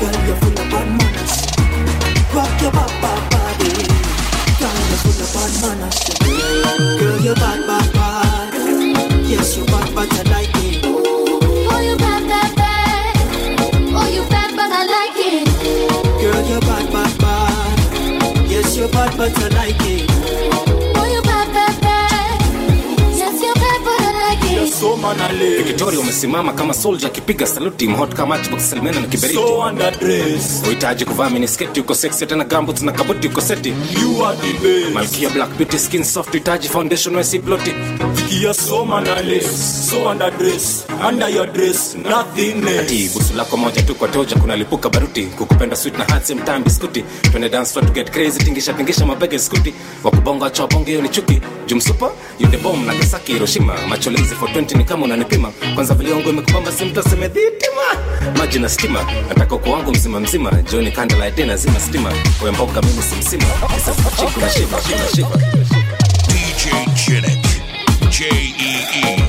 [0.00, 1.34] girl, you're full of bad manners.
[2.32, 3.72] Rock your baba body,
[4.56, 6.00] girl, you're full of bad manners.
[6.98, 8.54] Girl, you're bad, bad, bad.
[9.28, 10.80] Yes, you're bad, but I like it.
[10.84, 13.16] Oh, you bad, bad, bad.
[14.00, 15.44] Oh, you bad, but I like it.
[16.22, 18.50] Girl, you're bad, bad, bad.
[18.50, 20.07] Yes, you're bad, but I like it.
[24.80, 25.66] I na it.
[25.66, 30.66] Victoria umesimama kama soldier kipiga saluti mhot kama matchbox Salmena na kiberiti So underdressed.
[30.66, 33.68] uhitaji kuvaa minisketi uko sexy tena gambut na kabuti uko seti
[34.02, 34.94] You are the best.
[34.94, 37.70] malkia black beauty skin soft uhitaji foundation wesi ploti
[38.14, 40.84] Fikia soma na mannerless, so underdressed.
[41.08, 42.80] Under your dress, nothing nothingness.
[42.80, 46.42] ati busu lako moja tu kwa toja kuna lipuka baruti kukupenda sweet na hot same
[46.42, 49.74] time biskuti twende dance floor to get crazy tingisha tingisha mabege skuti
[50.04, 54.34] wakubonga cha bonge hiyo ni chuki jumsupa you the bomb na Kisaki Hiroshima macho lazy
[54.34, 55.52] for 20 ni kama unanipima.
[55.74, 57.82] Kwanza vile wangu imekupamba simtaseme dhitima
[58.38, 59.06] maji na stima.
[59.28, 60.50] Nataka uko wangu mzima mzima.
[60.70, 62.12] Jioni candlelight dinner zima stima.
[62.40, 65.36] Kwa mboka mimi simsima kisa chiku na shiva shiva shiva.
[66.28, 67.44] DJ Chinik.
[68.10, 68.24] J
[68.58, 69.27] E E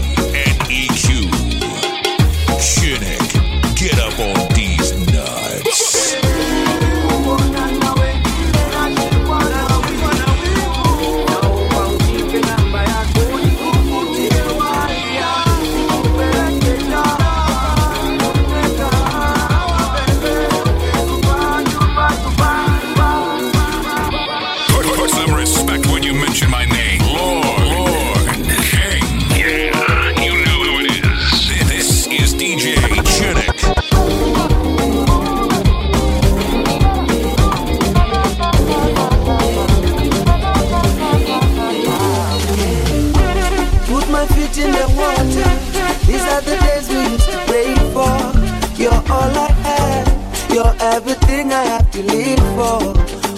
[49.09, 50.07] all I have.
[50.53, 52.79] You're everything I have to live for.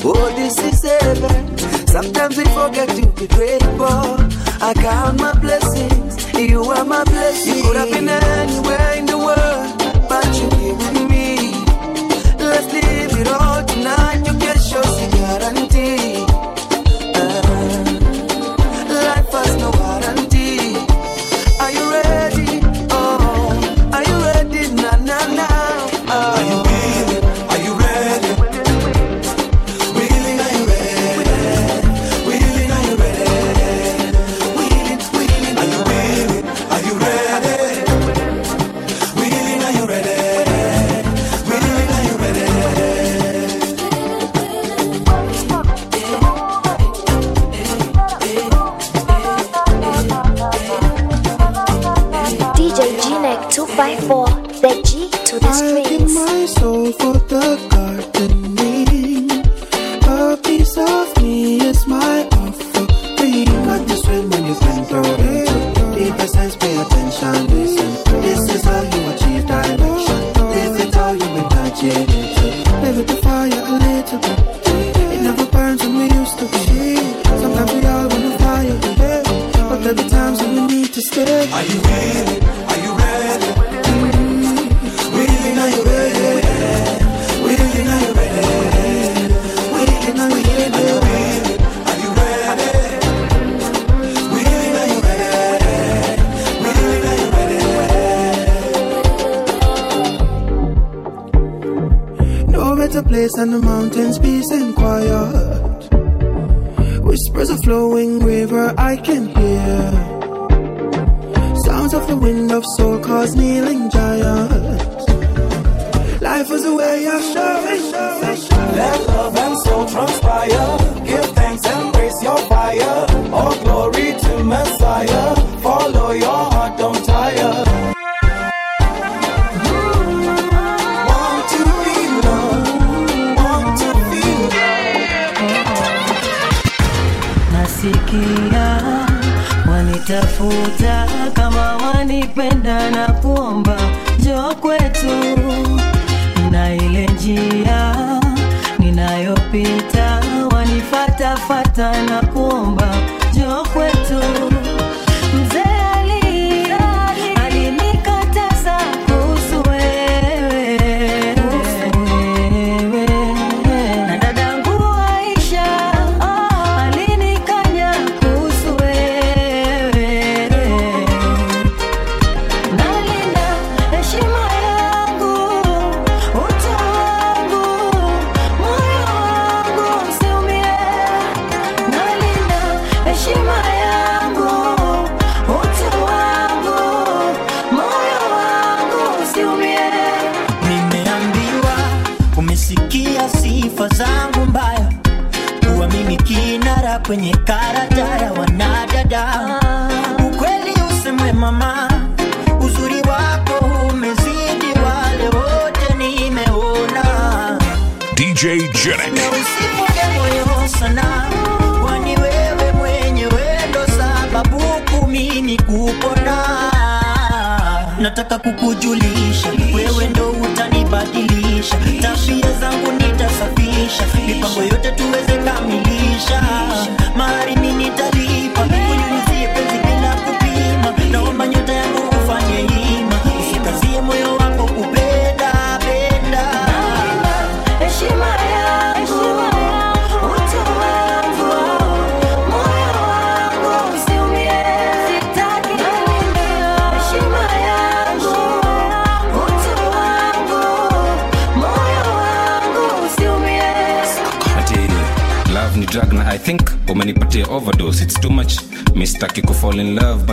[0.04, 1.58] Oh, this is heaven.
[1.88, 4.18] Sometimes we forget to be grateful.
[4.68, 6.12] I count my blessings.
[6.38, 7.58] You are my blessing.
[7.58, 9.51] You could have been anywhere in the world,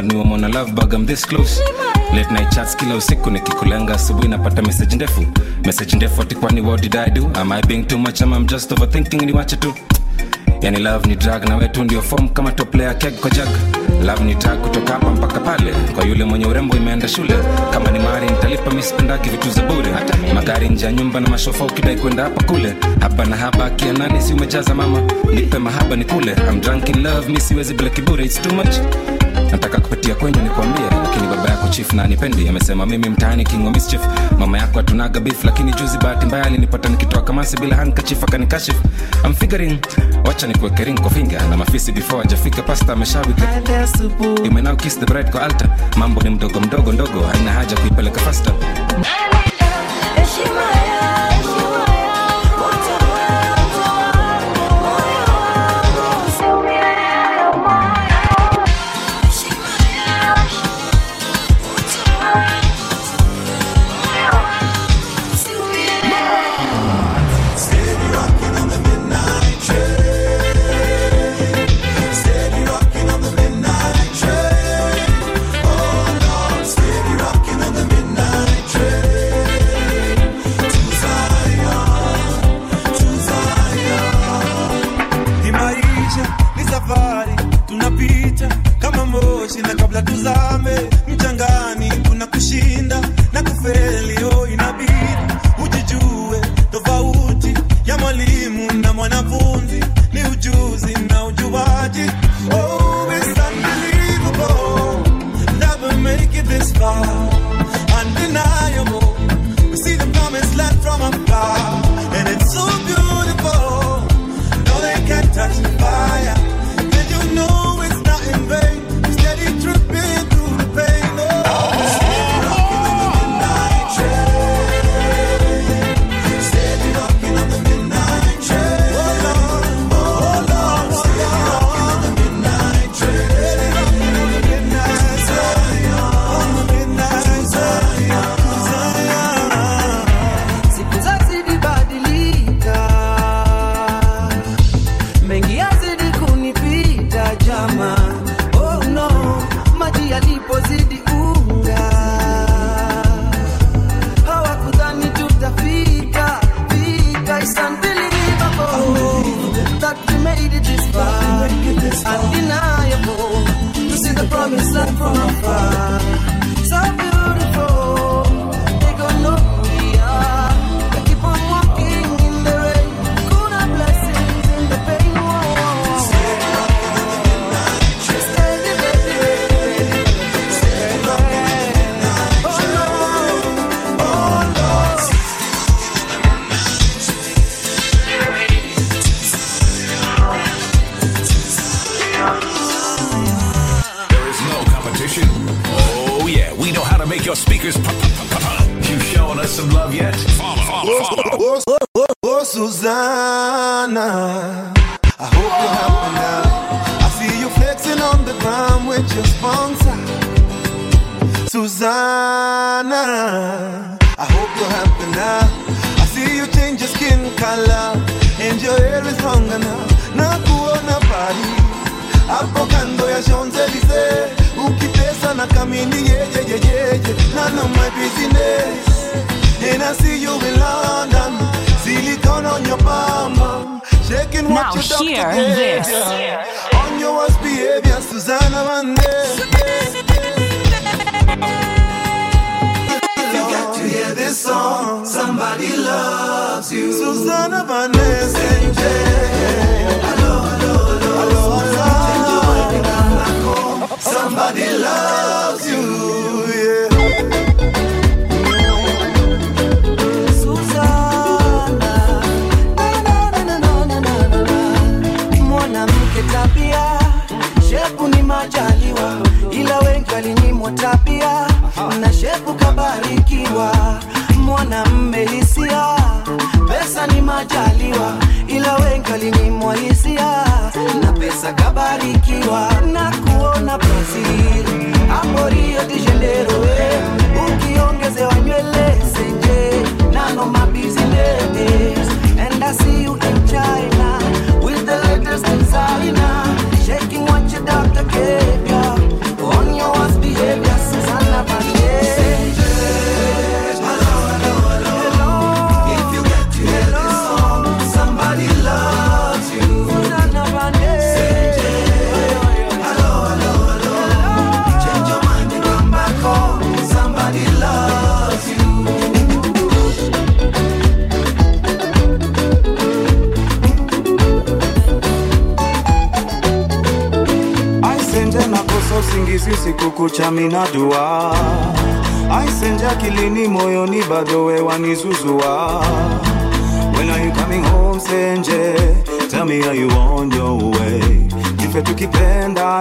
[0.01, 1.61] in mwana love bug I'm this close.
[2.15, 5.25] Late night chats kila usiku nikikulenga asubuhi napata message ndefu.
[5.65, 7.31] Message ndefu atikwani what did i do?
[7.35, 8.23] Am i being too much?
[8.23, 9.23] Am I'm just overthinking?
[9.27, 9.75] Niwache tu.
[10.62, 13.49] Yani love ni drug na wetu ndio form kama top player keg kwa jag
[14.07, 15.73] love ni drug kutoka hapa mpaka pale.
[15.95, 17.35] Kwa yule mwenye urembo imeenda shule.
[17.73, 19.89] Kama ni mari nitalipa misipendaki vitu za bure.
[20.35, 22.75] Magari nje ya nyumba na mashofa ukidai kwenda hapa kule.
[23.01, 25.03] Haba na haba akia nani si umejaza mama?
[25.35, 28.75] Nipe mahaba ni kule I'm drunk in love mi siwezi bila kibure it's too much
[29.51, 32.49] nataka kupitia kwenye nikwambie lakini baba yako chief na nipendi.
[32.49, 34.01] Amesema mimi mtaani king wa mischief.
[34.39, 38.75] Mama yako atunaga beef lakini juzi bahati mbaya alinipata nikitoa kamasi bila handkerchief akanikashif
[39.25, 39.79] I'm figuring
[40.25, 41.43] wacha nikuweke ring kwa finger.
[41.51, 43.43] Na mafisi before ajafika pasta ameshawika
[44.45, 45.69] you may now kiss the bride kwa altar.
[45.97, 47.20] Mambo ni mdogo mdogo ndogo.
[47.33, 48.53] Haina haja kuipeleka faster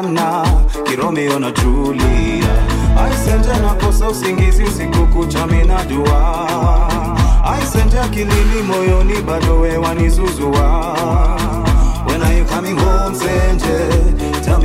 [0.04, 0.44] sana.
[0.86, 2.54] Kiromeo na Julia
[3.06, 6.48] aisente nakosa usingizi usiku kucha minajua
[7.44, 10.98] aisente akilini moyoni bado wewanizuzua
[12.08, 13.90] When are you coming home Senje?
[14.46, 14.58] Tell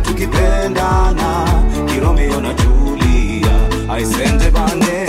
[0.00, 1.46] tukipendana
[1.86, 3.50] Kiromeo na Julia
[3.94, 5.06] aisente bane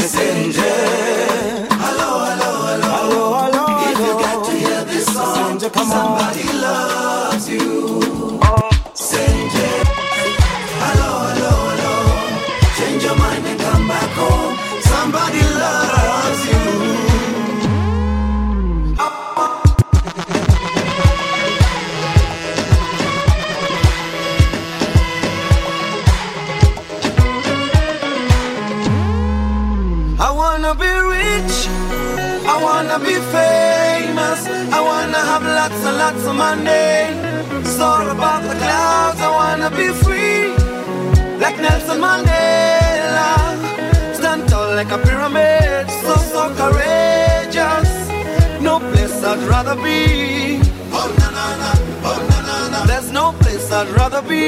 [36.05, 37.17] not so mundane.
[37.65, 40.41] Soar above the clouds, I wanna be free.
[41.43, 43.31] Like Nelson Mandela,
[44.17, 47.91] stand tall like a pyramid, so so courageous.
[48.67, 50.01] No place I'd rather be.
[50.97, 51.71] Oh na na na,
[52.09, 52.79] oh na na na.
[52.91, 54.45] There's no place I'd rather be.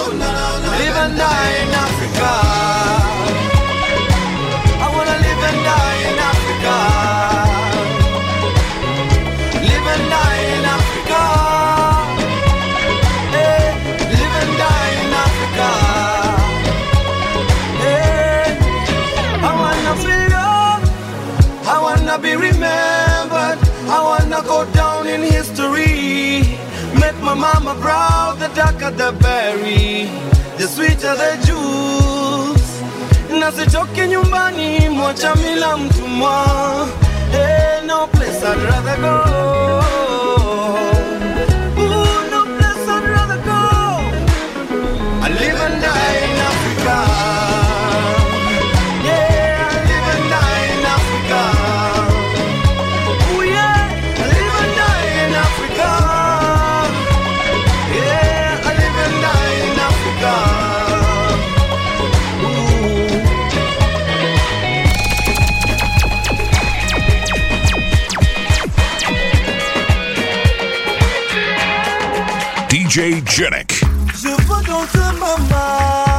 [0.00, 0.68] Oh na na na.
[0.80, 2.30] Live and die in Africa.
[4.84, 7.59] I wanna live and die in Africa.
[22.20, 23.58] be remembered.
[23.88, 26.58] I wanna go down in history.
[27.00, 30.10] Make my mama proud, the darker the berry,
[30.58, 32.70] the sweeter the juice.
[33.40, 36.46] Nasitoke nyumbani, mwacha mila mtumwa.
[37.30, 40.29] Hey, eh, no place I'd rather go.
[72.90, 73.78] DJ Jenick.
[74.14, 76.09] Je.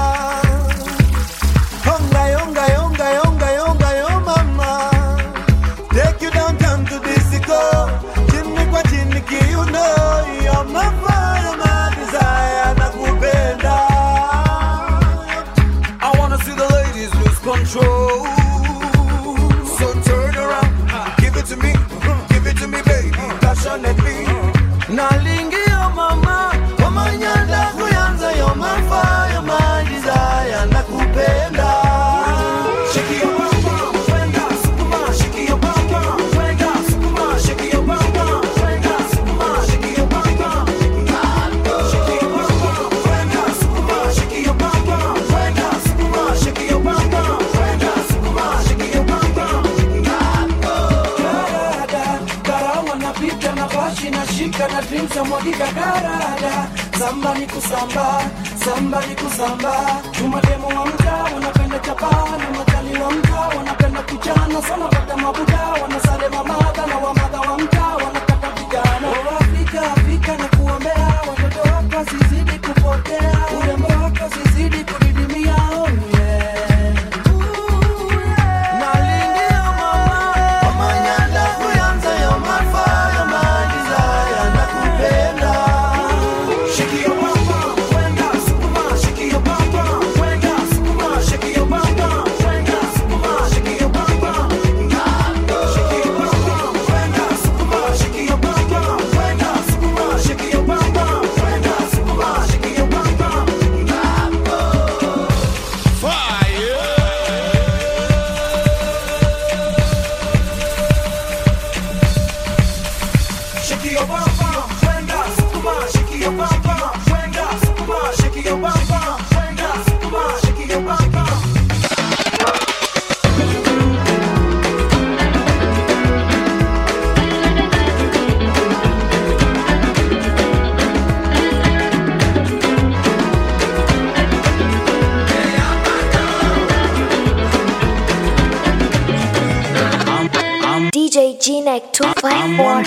[55.16, 56.68] Ya karada
[57.00, 58.22] samba ni kusamba
[58.64, 60.02] samba ni kusamba.
[60.12, 62.10] Tumademo wa mtaa wanapenda chapa
[62.40, 64.62] na makali wa mtaa wanapenda kuchana.
[64.62, 67.96] Sana pata mabuda wanasale mamadha na wamadha wa mtaa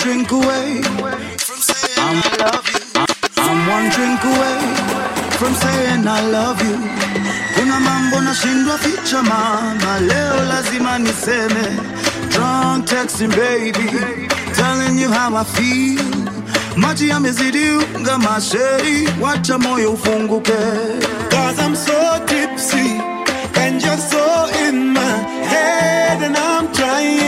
[0.05, 0.81] drink away
[1.47, 2.83] from saying I love you.
[3.49, 4.59] I'm one drink away
[5.39, 6.77] from saying I love you.
[7.55, 11.65] Kuna mambo nashindwa ficha mama, leo lazima niseme.
[12.29, 13.87] Drunk texting baby,
[14.53, 16.05] telling you how I feel.
[16.77, 20.53] Maji yamezidi unga masheri, wacha moyo ufunguke.
[21.31, 23.01] Cause I'm so tipsy
[23.61, 25.17] and you're so in my
[25.51, 27.24] head and I'm trying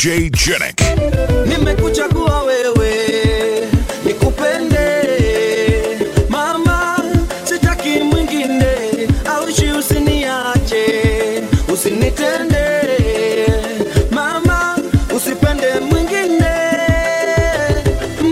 [0.00, 0.80] DJ Janik.
[1.46, 2.94] nimekuchagua wewe
[4.04, 4.86] nikupende.
[6.28, 6.96] Mama
[7.44, 8.74] sitaki mwingine
[9.26, 10.84] aushi usiniache
[11.72, 12.66] usinitende.
[14.10, 14.78] Mama
[15.16, 16.50] usipende mwingine.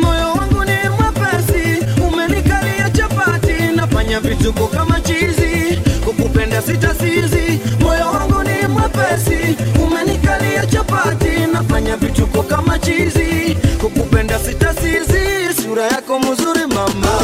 [0.03, 3.53] Moyo wangu ni mwepesi umenikalia chapati.
[3.77, 7.61] Nafanya vituko kama chizi kukupenda sitasizi.
[7.81, 11.28] Moyo wangu ni mwepesi umenikalia chapati
[12.19, 13.57] nafanya kama chizi.
[13.81, 17.19] Kukupenda sitasizi sura yako mzuri mama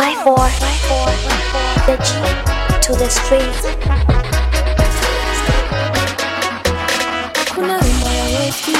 [0.00, 1.84] Gina 254.
[1.86, 2.08] The G
[2.84, 3.60] to the street.
[7.54, 8.72] kuna rumba ya westi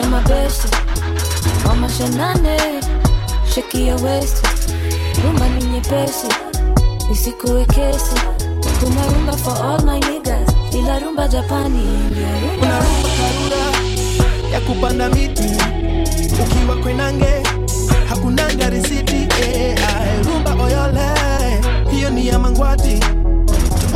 [0.00, 0.68] ya mabesti
[1.68, 2.56] wa mashanane
[3.54, 4.48] sheki ya westi
[5.24, 6.26] rumba ni nyepesi
[7.12, 8.14] isikuwe kesi
[8.80, 13.64] kuna rumba for all my niggas ila rumba japani ndio rumba
[14.52, 15.50] ya kupanda miti
[16.42, 17.42] ukiwa kwenange
[18.70, 21.12] risiti eh, ae, rumba oyole.
[22.22, 23.00] Ya mangwati.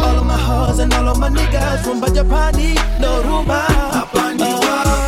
[0.03, 3.61] All of my hoes and all of my niggas rumba japani no rumba.
[3.93, 5.06] Hapa ni wapi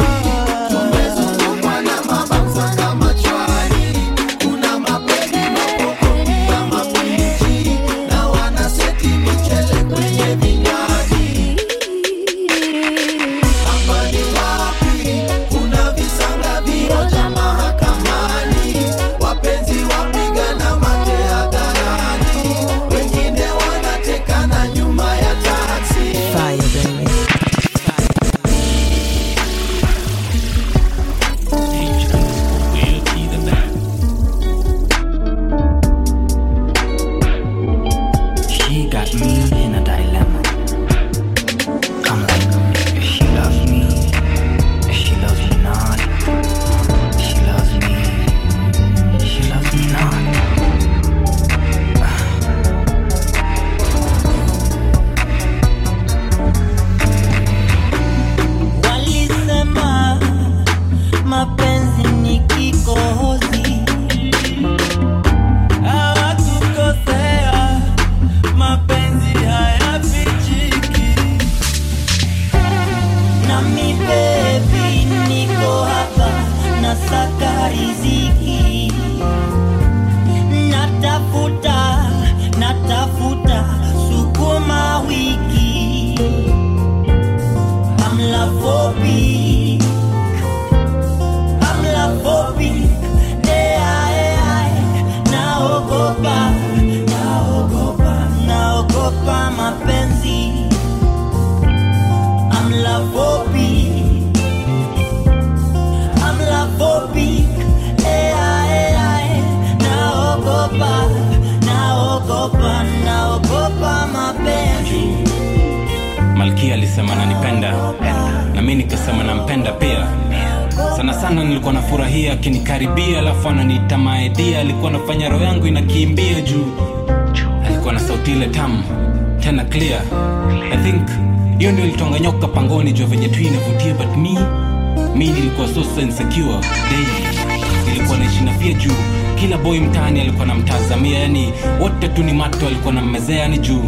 [140.28, 143.82] alikuwa namtazamia yani wote tu ni mato alikuwa nammezea yani juu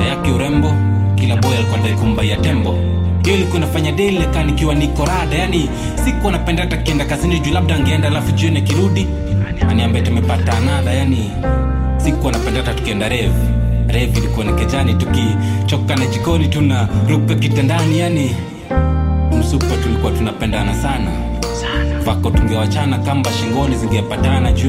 [0.00, 0.72] ya yake urembo
[1.14, 2.78] kila boy alikuwa ndai kumbaia tembo.
[3.24, 5.68] Hiyo ilikuwa inafanya daily nikiwa niko rada yani
[6.04, 9.06] siku anapenda hata kienda kazini juu labda angeenda alafu jioni akirudi
[9.70, 11.30] aniambia tumepata anadha yani
[11.96, 13.48] siku anapenda hata tukienda revu
[13.88, 18.36] revu ilikuwa ni kejani tukichokana jikoni tuna ruka kitandani yani
[19.40, 21.10] msupa tulikuwa tunapendana sana.
[22.04, 24.68] Vako tungewachana kamba shingoni zingepatana juu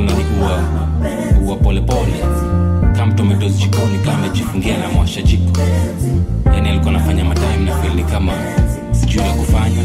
[0.00, 0.60] ilikuwa naniua
[1.48, 2.12] ua polepole
[2.96, 5.60] kama tomatoes jikoni kama amejifungia na mwasha jiko.
[6.54, 8.32] Yani alikuwa anafanya matime na feel ni kama
[8.92, 9.82] sijui la kufanya.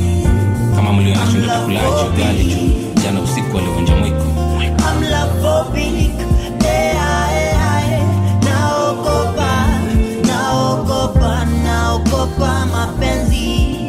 [0.75, 3.01] Kama mlio anashinda tukulaji ugali juu.
[3.03, 4.23] Jana usiku alivunja mwiko.
[8.43, 9.67] Naogopa,
[10.27, 13.80] naogopa, naogopa mapenzi.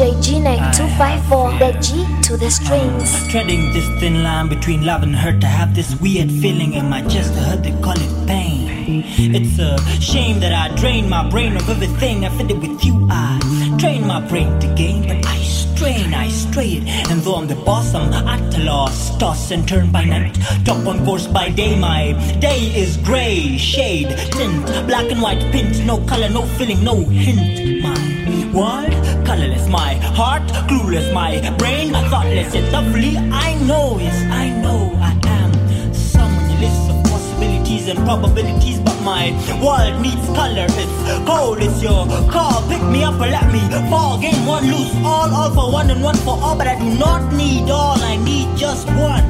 [0.00, 3.28] DJ G-Nick 254, the G to the strings.
[3.28, 7.02] Treading this thin line between love and hurt, I have this weird feeling in my
[7.02, 7.34] chest.
[7.34, 9.04] I heard they call it pain.
[9.18, 12.24] It's a shame that I drain my brain of everything.
[12.24, 13.08] I fit it with you.
[13.10, 17.10] I train my brain to gain, but I strain, I stray it.
[17.10, 19.18] And though I'm the boss, I'm at a loss.
[19.18, 21.78] Toss and turn by night, top on course by day.
[21.78, 25.84] My day is gray, shade, tint, black and white, pint.
[25.84, 27.82] No color, no feeling, no hint.
[27.82, 28.10] My
[28.52, 28.92] world,
[29.26, 29.68] colorless.
[29.68, 31.12] My heart, clueless.
[31.12, 33.16] My brain, thoughtless yet lovely.
[33.16, 39.30] I know, yes, I know I am someone you of possibilities and probabilities, but my
[39.62, 40.66] world needs color.
[40.68, 42.62] It's cold, it's your call.
[42.68, 43.60] Pick me up or let me
[43.90, 44.18] fall.
[44.20, 46.56] Game one, lose all, all for one and one for all.
[46.56, 49.24] But I do not need all, I need just one.